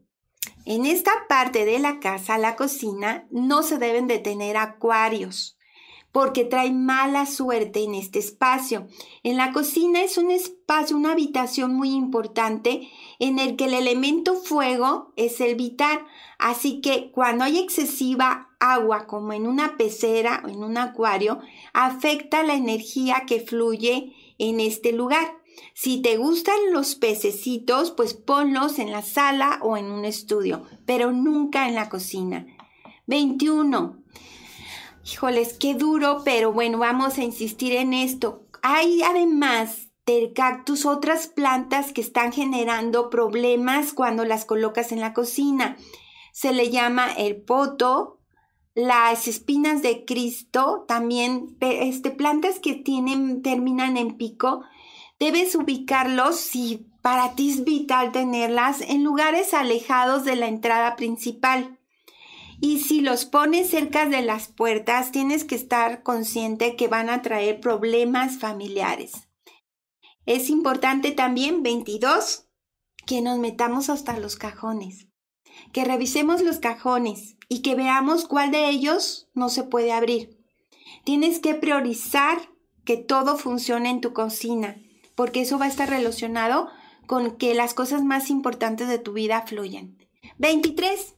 En 0.65 0.87
esta 0.87 1.13
parte 1.29 1.65
de 1.65 1.79
la 1.79 2.01
casa, 2.01 2.37
la 2.37 2.57
cocina, 2.57 3.29
no 3.31 3.63
se 3.63 3.79
deben 3.79 4.09
de 4.09 4.19
tener 4.19 4.57
acuarios 4.57 5.57
porque 6.11 6.45
trae 6.45 6.73
mala 6.73 7.27
suerte 7.27 7.85
en 7.85 7.95
este 7.95 8.19
espacio. 8.19 8.89
En 9.23 9.37
la 9.37 9.53
cocina 9.53 10.03
es 10.03 10.19
un 10.19 10.33
espacio, 10.33 10.97
una 10.97 11.13
habitación 11.13 11.77
muy 11.77 11.93
importante 11.93 12.89
en 13.21 13.39
el 13.39 13.55
que 13.55 13.67
el 13.67 13.75
elemento 13.75 14.35
fuego 14.35 15.13
es 15.15 15.41
el 15.41 15.55
vital. 15.55 16.05
Así 16.41 16.81
que 16.81 17.13
cuando 17.13 17.45
hay 17.45 17.61
excesiva 17.61 18.50
agua, 18.61 19.07
como 19.07 19.33
en 19.33 19.47
una 19.47 19.77
pecera 19.77 20.43
o 20.45 20.49
en 20.49 20.63
un 20.63 20.77
acuario, 20.77 21.41
afecta 21.73 22.43
la 22.43 22.55
energía 22.55 23.25
que 23.27 23.41
fluye 23.41 24.15
en 24.39 24.61
este 24.61 24.93
lugar. 24.93 25.41
Si 25.75 26.01
te 26.01 26.17
gustan 26.17 26.59
los 26.71 26.95
pececitos, 26.95 27.91
pues 27.91 28.15
ponlos 28.15 28.79
en 28.79 28.93
la 28.93 29.03
sala 29.03 29.59
o 29.63 29.77
en 29.77 29.91
un 29.91 30.05
estudio, 30.05 30.65
pero 30.87 31.13
nunca 31.13 31.69
en 31.69 31.75
la 31.75 31.89
cocina. 31.89 32.47
21. 33.07 34.03
Híjoles, 35.05 35.55
qué 35.59 35.75
duro, 35.75 36.23
pero 36.25 36.53
bueno, 36.53 36.79
vamos 36.79 37.19
a 37.19 37.25
insistir 37.25 37.73
en 37.73 37.93
esto. 37.93 38.47
Hay 38.63 39.03
además 39.03 39.91
del 40.07 40.33
cactus 40.33 40.87
otras 40.87 41.29
plantas 41.29 41.93
que 41.93 42.01
están 42.01 42.33
generando 42.33 43.11
problemas 43.11 43.93
cuando 43.93 44.25
las 44.25 44.45
colocas 44.45 44.93
en 44.93 45.01
la 45.01 45.13
cocina. 45.13 45.77
Se 46.33 46.53
le 46.53 46.71
llama 46.71 47.13
el 47.13 47.41
poto, 47.43 48.20
las 48.75 49.27
espinas 49.29 49.83
de 49.83 50.05
Cristo, 50.05 50.85
también 50.87 51.57
este, 51.61 52.11
plantas 52.11 52.61
que 52.61 52.75
tienen, 52.75 53.43
terminan 53.43 53.97
en 53.97 54.17
pico. 54.17 54.63
Debes 55.19 55.55
ubicarlos 55.55 56.37
si 56.37 56.87
para 57.03 57.35
ti 57.35 57.51
es 57.51 57.65
vital 57.65 58.13
tenerlas 58.13 58.81
en 58.81 59.05
lugares 59.05 59.55
alejados 59.55 60.25
de 60.25 60.37
la 60.37 60.47
entrada 60.47 60.97
principal. 60.97 61.79
Y 62.61 62.81
si 62.81 63.01
los 63.01 63.25
pones 63.25 63.71
cerca 63.71 64.07
de 64.07 64.21
las 64.21 64.49
puertas, 64.49 65.13
tienes 65.13 65.45
que 65.45 65.55
estar 65.55 66.03
consciente 66.03 66.77
que 66.77 66.89
van 66.89 67.09
a 67.09 67.23
traer 67.23 67.59
problemas 67.61 68.39
familiares. 68.39 69.29
Es 70.27 70.51
importante 70.51 71.11
también, 71.11 71.63
22, 71.63 72.49
que 73.07 73.23
nos 73.23 73.39
metamos 73.39 73.89
hasta 73.89 74.19
los 74.19 74.37
cajones, 74.37 75.09
que 75.73 75.85
revisemos 75.85 76.43
los 76.43 76.59
cajones 76.59 77.37
y 77.49 77.63
que 77.63 77.75
veamos 77.75 78.27
cuál 78.27 78.51
de 78.51 78.69
ellos 78.69 79.29
no 79.35 79.49
se 79.49 79.65
puede 79.65 79.93
abrir. 79.93 80.39
Tienes 81.05 81.39
que 81.39 81.55
priorizar 81.55 82.39
que 82.85 82.97
todo 82.97 83.37
funcione 83.37 83.91
en 83.91 84.01
tu 84.01 84.13
cocina, 84.13 84.77
porque 85.15 85.43
eso 85.43 85.59
va 85.59 85.67
a 85.67 85.69
estar 85.69 85.89
relacionado 85.89 86.69
con 87.07 87.37
que 87.37 87.55
las 87.55 87.75
cosas 87.75 88.05
más 88.05 88.31
importantes 88.31 88.89
de 88.89 88.99
tu 88.99 89.13
vida 89.13 89.43
fluyan. 89.47 89.97
23. 90.39 91.17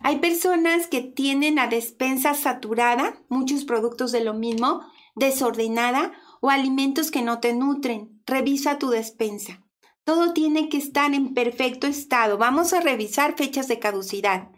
Hay 0.00 0.18
personas 0.18 0.86
que 0.86 1.00
tienen 1.00 1.56
la 1.56 1.66
despensa 1.66 2.34
saturada, 2.34 3.20
muchos 3.28 3.64
productos 3.64 4.12
de 4.12 4.24
lo 4.24 4.34
mismo, 4.34 4.82
desordenada 5.14 6.12
o 6.40 6.50
alimentos 6.50 7.10
que 7.10 7.22
no 7.22 7.40
te 7.40 7.54
nutren. 7.54 8.22
Revisa 8.26 8.78
tu 8.78 8.90
despensa. 8.90 9.62
Todo 10.04 10.32
tiene 10.32 10.68
que 10.68 10.78
estar 10.78 11.14
en 11.14 11.32
perfecto 11.32 11.86
estado. 11.86 12.36
Vamos 12.36 12.72
a 12.72 12.80
revisar 12.80 13.36
fechas 13.36 13.68
de 13.68 13.78
caducidad. 13.78 14.48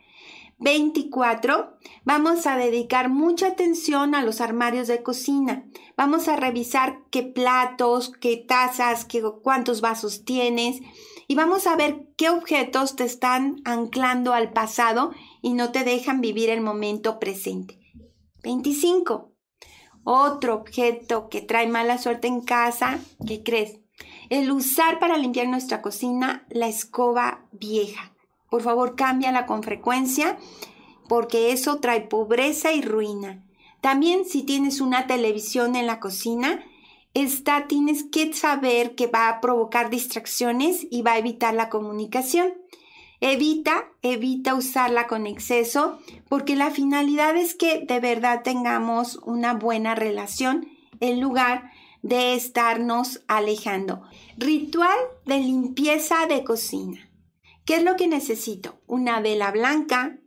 24. 0.59 1.77
Vamos 2.05 2.47
a 2.47 2.57
dedicar 2.57 3.11
mucha 3.11 3.49
atención 3.49 4.15
a 4.15 4.23
los 4.23 4.41
armarios 4.41 4.89
de 4.89 5.03
cocina. 5.03 5.67
Vamos 5.97 6.29
a 6.29 6.37
revisar 6.37 7.01
qué 7.11 7.23
platos, 7.23 8.13
qué 8.21 8.37
tazas, 8.37 9.05
qué, 9.05 9.23
cuántos 9.43 9.83
vasos 9.83 10.25
tienes. 10.25 10.81
Y 11.29 11.35
vamos 11.35 11.67
a 11.67 11.77
ver 11.77 12.09
qué 12.17 12.31
objetos 12.31 12.97
te 12.97 13.05
están 13.05 13.57
anclando 13.65 14.33
al 14.33 14.53
pasado 14.53 15.13
y 15.43 15.53
no 15.53 15.73
te 15.73 15.85
dejan 15.85 16.23
vivir 16.23 16.49
el 16.49 16.63
momento 16.63 17.19
presente. 17.19 17.79
25. 18.43 19.33
Otro 20.05 20.55
objeto 20.55 21.29
que 21.29 21.41
trae 21.41 21.67
mala 21.67 21.99
suerte 21.99 22.29
en 22.29 22.43
casa, 22.43 22.99
¿qué 23.27 23.43
crees? 23.43 23.84
El 24.31 24.51
usar 24.51 24.99
para 24.99 25.19
limpiar 25.19 25.49
nuestra 25.49 25.83
cocina 25.83 26.47
la 26.51 26.69
escoba 26.69 27.45
vieja. 27.53 28.13
Por 28.51 28.63
favor, 28.63 28.97
cámbiala 28.97 29.47
con 29.47 29.63
frecuencia 29.63 30.39
porque 31.09 31.53
eso 31.53 31.81
trae 31.81 32.03
pobreza 32.03 32.73
y 32.73 32.83
ruina. 32.83 33.43
También 33.81 34.25
si 34.25 34.43
tienes 34.43 34.81
una 34.81 35.07
televisión 35.07 35.77
en 35.77 35.87
la 35.87 36.01
cocina, 36.01 36.65
esta 37.13 37.67
tienes 37.67 38.05
que 38.05 38.33
saber 38.33 38.95
que 38.95 39.07
va 39.07 39.29
a 39.29 39.41
provocar 39.41 39.91
distracciones 39.91 40.87
y 40.91 41.03
va 41.03 41.13
a 41.13 41.19
evitar 41.19 41.55
la 41.55 41.69
comunicación. 41.69 42.55
Evita, 43.21 43.89
evita 44.03 44.55
usarla 44.55 45.07
con 45.07 45.27
exceso 45.27 45.99
porque 46.29 46.57
la 46.57 46.71
finalidad 46.71 47.37
es 47.37 47.55
que 47.55 47.81
de 47.87 48.01
verdad 48.01 48.43
tengamos 48.43 49.17
una 49.25 49.55
buena 49.55 49.95
relación 49.95 50.69
en 51.01 51.21
lugar 51.21 51.71
de 52.05 52.35
estarnos 52.35 53.23
alejando. 53.29 54.03
Ritual 54.37 54.99
de 55.25 55.39
limpieza 55.39 56.27
de 56.27 56.45
cocina. 56.45 57.11
¿Qué 57.65 57.77
es 57.77 57.83
lo 57.83 57.97
que 57.97 58.07
necesito? 58.07 58.79
Una 58.87 59.21
vela 59.21 59.51
blanca, 59.51 60.19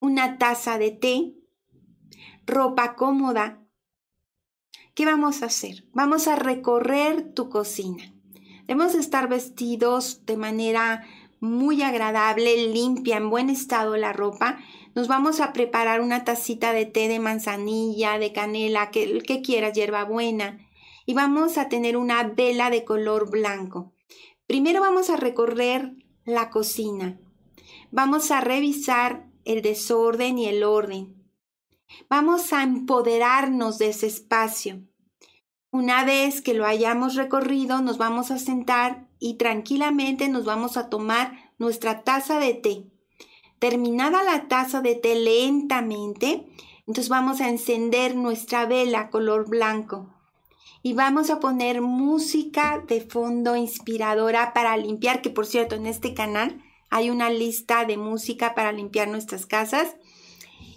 una 0.00 0.36
taza 0.36 0.76
de 0.76 0.90
té, 0.90 1.34
ropa 2.44 2.94
cómoda. 2.94 3.66
¿Qué 4.94 5.06
vamos 5.06 5.42
a 5.42 5.46
hacer? 5.46 5.88
Vamos 5.94 6.28
a 6.28 6.36
recorrer 6.36 7.32
tu 7.32 7.48
cocina. 7.48 8.14
Debemos 8.66 8.94
estar 8.94 9.30
vestidos 9.30 10.26
de 10.26 10.36
manera 10.36 11.06
muy 11.40 11.80
agradable, 11.80 12.68
limpia, 12.68 13.16
en 13.16 13.30
buen 13.30 13.48
estado 13.48 13.96
la 13.96 14.12
ropa. 14.12 14.58
Nos 14.94 15.08
vamos 15.08 15.40
a 15.40 15.52
preparar 15.52 16.00
una 16.00 16.24
tacita 16.24 16.72
de 16.72 16.86
té 16.86 17.08
de 17.08 17.20
manzanilla, 17.20 18.18
de 18.18 18.32
canela, 18.32 18.90
que, 18.90 19.20
que 19.22 19.42
quieras, 19.42 19.74
hierbabuena. 19.74 20.58
Y 21.06 21.14
vamos 21.14 21.58
a 21.58 21.68
tener 21.68 21.96
una 21.96 22.22
vela 22.24 22.70
de 22.70 22.84
color 22.84 23.30
blanco. 23.30 23.92
Primero 24.46 24.80
vamos 24.80 25.10
a 25.10 25.16
recorrer 25.16 25.92
la 26.24 26.50
cocina. 26.50 27.20
Vamos 27.90 28.30
a 28.30 28.40
revisar 28.40 29.26
el 29.44 29.62
desorden 29.62 30.38
y 30.38 30.46
el 30.46 30.64
orden. 30.64 31.20
Vamos 32.08 32.52
a 32.52 32.62
empoderarnos 32.62 33.78
de 33.78 33.88
ese 33.88 34.06
espacio. 34.06 34.82
Una 35.72 36.04
vez 36.04 36.42
que 36.42 36.54
lo 36.54 36.66
hayamos 36.66 37.14
recorrido, 37.14 37.80
nos 37.80 37.96
vamos 37.96 38.30
a 38.30 38.38
sentar 38.38 39.08
y 39.20 39.34
tranquilamente 39.34 40.28
nos 40.28 40.44
vamos 40.44 40.76
a 40.76 40.88
tomar 40.88 41.52
nuestra 41.58 42.02
taza 42.02 42.38
de 42.40 42.54
té. 42.54 42.90
Terminada 43.60 44.24
la 44.24 44.48
taza 44.48 44.80
de 44.80 44.96
té 44.96 45.14
lentamente, 45.14 46.44
entonces 46.80 47.08
vamos 47.08 47.40
a 47.40 47.48
encender 47.48 48.16
nuestra 48.16 48.66
vela 48.66 49.10
color 49.10 49.48
blanco 49.48 50.08
y 50.82 50.94
vamos 50.94 51.30
a 51.30 51.40
poner 51.40 51.82
música 51.82 52.82
de 52.88 53.02
fondo 53.02 53.54
inspiradora 53.56 54.52
para 54.54 54.76
limpiar, 54.76 55.20
que 55.20 55.30
por 55.30 55.46
cierto 55.46 55.74
en 55.74 55.86
este 55.86 56.14
canal 56.14 56.62
hay 56.88 57.10
una 57.10 57.30
lista 57.30 57.84
de 57.84 57.96
música 57.96 58.54
para 58.54 58.72
limpiar 58.72 59.08
nuestras 59.08 59.46
casas. 59.46 59.96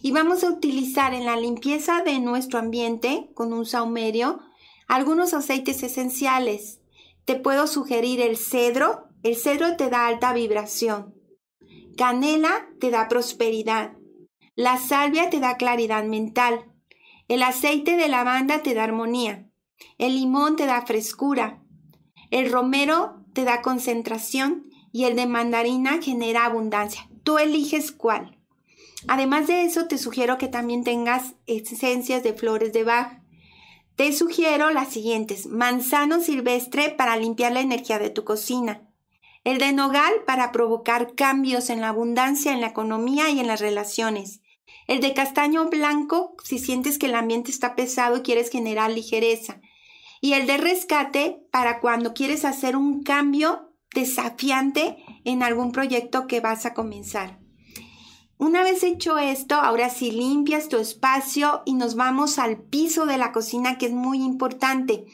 Y 0.02 0.12
vamos 0.12 0.44
a 0.44 0.50
utilizar 0.50 1.14
en 1.14 1.26
la 1.26 1.38
limpieza 1.38 2.04
de 2.04 2.20
nuestro 2.20 2.60
ambiente 2.60 3.30
con 3.34 3.54
un 3.54 3.66
saumerio 3.66 4.40
algunos 4.88 5.34
aceites 5.34 5.82
esenciales. 5.82 6.82
Te 7.24 7.36
puedo 7.36 7.68
sugerir 7.68 8.20
el 8.20 8.36
cedro. 8.36 9.08
El 9.24 9.38
cedro 9.38 9.78
te 9.78 9.90
da 9.90 10.08
alta 10.08 10.34
vibración. 10.34 11.13
Canela 11.98 12.68
te 12.80 12.90
da 12.90 13.08
prosperidad. 13.08 13.94
La 14.56 14.78
salvia 14.78 15.30
te 15.30 15.40
da 15.40 15.58
claridad 15.58 16.04
mental. 16.04 16.66
El 17.28 17.44
aceite 17.44 17.98
de 17.98 18.08
lavanda 18.08 18.64
te 18.64 18.74
da 18.74 18.84
armonía. 18.84 19.48
El 19.98 20.16
limón 20.16 20.56
te 20.56 20.66
da 20.66 20.86
frescura. 20.86 21.62
El 22.32 22.52
romero 22.52 23.24
te 23.34 23.44
da 23.44 23.62
concentración 23.62 24.70
y 24.92 25.04
el 25.04 25.16
de 25.16 25.28
mandarina 25.28 26.02
genera 26.02 26.46
abundancia. 26.46 27.08
Tú 27.24 27.38
eliges 27.38 27.92
cuál. 27.92 28.40
Además 29.08 29.48
de 29.48 29.64
eso, 29.64 29.88
te 29.88 29.98
sugiero 29.98 30.38
que 30.38 30.48
también 30.48 30.84
tengas 30.84 31.36
esencias 31.46 32.24
de 32.24 32.34
flores 32.34 32.74
de 32.74 32.84
Bach. 32.84 33.22
Te 33.96 34.12
sugiero 34.14 34.72
las 34.72 34.90
siguientes. 34.90 35.46
Manzano 35.46 36.22
silvestre 36.22 36.90
para 36.90 37.18
limpiar 37.18 37.52
la 37.52 37.62
energía 37.62 38.00
de 38.00 38.10
tu 38.10 38.24
cocina. 38.24 38.90
El 39.44 39.58
de 39.58 39.74
nogal 39.74 40.14
para 40.26 40.52
provocar 40.52 41.16
cambios 41.16 41.70
en 41.70 41.82
la 41.82 41.90
abundancia, 41.90 42.54
en 42.54 42.62
la 42.62 42.68
economía 42.68 43.30
y 43.30 43.40
en 43.40 43.48
las 43.48 43.60
relaciones. 43.60 44.42
El 44.88 45.02
de 45.02 45.14
castaño 45.14 45.70
blanco 45.70 46.36
si 46.44 46.60
sientes 46.60 46.98
que 46.98 47.08
el 47.08 47.16
ambiente 47.16 47.52
está 47.52 47.76
pesado 47.76 48.18
y 48.18 48.22
quieres 48.22 48.50
generar 48.50 48.92
ligereza 48.92 49.62
y 50.24 50.36
el 50.36 50.48
de 50.48 50.56
rescate 50.56 51.46
para 51.52 51.82
cuando 51.82 52.14
quieres 52.14 52.46
hacer 52.46 52.78
un 52.78 53.04
cambio 53.04 53.74
desafiante 53.94 55.04
en 55.26 55.44
algún 55.44 55.74
proyecto 55.74 56.28
que 56.28 56.40
vas 56.40 56.66
a 56.66 56.74
comenzar. 56.74 57.42
Una 58.38 58.64
vez 58.64 58.84
hecho 58.84 59.18
esto, 59.18 59.56
ahora 59.56 59.90
sí 59.90 60.12
limpias 60.12 60.70
tu 60.70 60.78
espacio 60.78 61.62
y 61.66 61.74
nos 61.74 61.96
vamos 61.96 62.40
al 62.40 62.58
piso 62.58 63.06
de 63.06 63.18
la 63.18 63.34
cocina 63.34 63.78
que 63.78 63.88
es 63.88 63.92
muy 63.92 64.24
importante. 64.24 65.08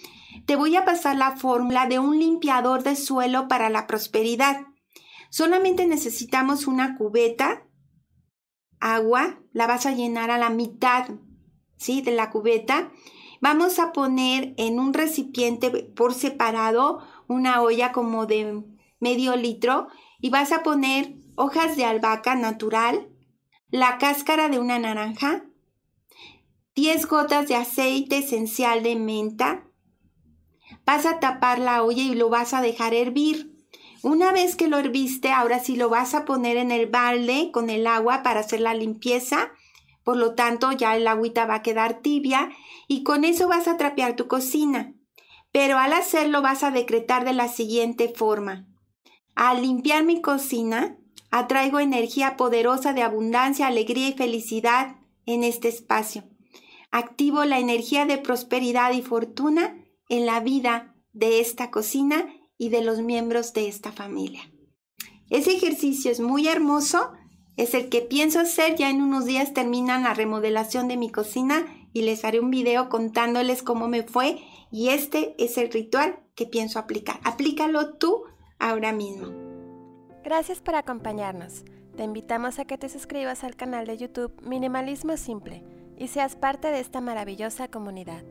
Te 0.45 0.55
voy 0.55 0.75
a 0.75 0.85
pasar 0.85 1.15
la 1.15 1.37
fórmula 1.37 1.87
de 1.87 1.99
un 1.99 2.19
limpiador 2.19 2.83
de 2.83 2.95
suelo 2.95 3.47
para 3.47 3.69
la 3.69 3.87
prosperidad. 3.87 4.61
Solamente 5.29 5.85
necesitamos 5.85 6.67
una 6.67 6.97
cubeta, 6.97 7.67
agua, 8.79 9.39
la 9.51 9.67
vas 9.67 9.85
a 9.85 9.91
llenar 9.91 10.31
a 10.31 10.37
la 10.37 10.49
mitad, 10.49 11.09
¿sí? 11.77 12.01
De 12.01 12.11
la 12.11 12.29
cubeta 12.29 12.91
Vamos 13.41 13.79
a 13.79 13.93
poner 13.93 14.53
en 14.57 14.79
un 14.79 14.93
recipiente 14.93 15.69
por 15.95 16.13
separado 16.13 16.99
una 17.27 17.61
olla 17.61 17.91
como 17.91 18.25
de 18.25 18.63
medio 18.99 19.35
litro 19.37 19.87
y 20.19 20.29
vas 20.29 20.51
a 20.51 20.61
poner 20.61 21.15
hojas 21.35 21.77
de 21.77 21.85
albahaca 21.85 22.35
natural, 22.35 23.07
la 23.69 23.97
cáscara 23.97 24.49
de 24.49 24.59
una 24.59 24.77
naranja, 24.77 25.45
10 26.75 27.07
gotas 27.07 27.47
de 27.47 27.55
aceite 27.55 28.17
esencial 28.17 28.83
de 28.83 28.97
menta. 28.97 29.68
Vas 30.85 31.05
a 31.05 31.19
tapar 31.19 31.59
la 31.59 31.83
olla 31.83 32.01
y 32.01 32.15
lo 32.15 32.29
vas 32.29 32.53
a 32.53 32.61
dejar 32.61 32.93
hervir. 32.93 33.55
Una 34.01 34.31
vez 34.31 34.55
que 34.55 34.67
lo 34.67 34.77
herviste, 34.77 35.31
ahora 35.31 35.59
sí 35.59 35.75
lo 35.75 35.89
vas 35.89 36.13
a 36.15 36.25
poner 36.25 36.57
en 36.57 36.71
el 36.71 36.87
balde 36.87 37.49
con 37.51 37.69
el 37.69 37.85
agua 37.87 38.23
para 38.23 38.39
hacer 38.39 38.61
la 38.61 38.73
limpieza 38.73 39.51
por 40.09 40.17
lo 40.17 40.33
tanto, 40.33 40.71
ya 40.71 40.95
el 40.95 41.07
agüita 41.07 41.45
va 41.45 41.53
a 41.55 41.61
quedar 41.61 42.01
tibia 42.01 42.49
y 42.87 43.03
con 43.03 43.23
eso 43.23 43.47
vas 43.47 43.67
a 43.67 43.77
trapear 43.77 44.15
tu 44.15 44.27
cocina. 44.27 44.95
Pero 45.51 45.77
al 45.77 45.93
hacerlo 45.93 46.41
vas 46.41 46.63
a 46.63 46.71
decretar 46.71 47.25
de 47.25 47.33
la 47.33 47.47
siguiente 47.47 48.09
forma. 48.09 48.65
Al 49.35 49.61
limpiar 49.61 50.03
mi 50.03 50.19
cocina, 50.19 50.97
atraigo 51.29 51.79
energía 51.79 52.37
poderosa 52.37 52.93
de 52.93 53.03
abundancia, 53.03 53.67
alegría 53.67 54.09
y 54.09 54.13
felicidad 54.13 54.95
en 55.27 55.43
este 55.43 55.67
espacio. 55.67 56.23
Activo 56.89 57.45
la 57.45 57.59
energía 57.59 58.07
de 58.07 58.17
prosperidad 58.17 58.93
y 58.93 59.03
fortuna 59.03 59.78
en 60.09 60.25
la 60.25 60.41
vida 60.41 60.95
de 61.13 61.39
esta 61.39 61.71
cocina 61.71 62.27
y 62.57 62.69
de 62.69 62.83
los 62.83 63.01
miembros 63.01 63.53
de 63.53 63.67
esta 63.67 63.91
familia. 63.91 64.41
Ese 65.29 65.53
ejercicio 65.53 66.11
es 66.11 66.19
muy 66.19 66.47
hermoso 66.47 67.11
es 67.59 67.73
el 67.73 67.89
que 67.89 68.01
pienso 68.01 68.39
hacer. 68.39 68.77
Ya 68.77 68.89
en 68.89 69.01
unos 69.01 69.25
días 69.25 69.53
terminan 69.53 70.03
la 70.03 70.13
remodelación 70.13 70.87
de 70.87 70.95
mi 70.95 71.11
cocina 71.11 71.65
y 71.91 72.03
les 72.03 72.23
haré 72.23 72.39
un 72.39 72.51
video 72.51 72.87
contándoles 72.87 73.63
cómo 73.63 73.89
me 73.89 74.03
fue. 74.03 74.37
Y 74.71 74.89
este 74.89 75.35
es 75.37 75.57
el 75.57 75.69
ritual 75.69 76.21
que 76.35 76.45
pienso 76.45 76.79
aplicar. 76.79 77.19
Aplícalo 77.25 77.95
tú 77.95 78.23
ahora 78.59 78.93
mismo. 78.93 79.27
Gracias 80.23 80.61
por 80.61 80.75
acompañarnos. 80.75 81.65
Te 81.97 82.05
invitamos 82.05 82.59
a 82.59 82.65
que 82.65 82.77
te 82.77 82.87
suscribas 82.87 83.43
al 83.43 83.57
canal 83.57 83.85
de 83.85 83.97
YouTube 83.97 84.41
Minimalismo 84.41 85.17
Simple 85.17 85.61
y 85.97 86.07
seas 86.07 86.37
parte 86.37 86.69
de 86.69 86.79
esta 86.79 87.01
maravillosa 87.01 87.67
comunidad. 87.67 88.23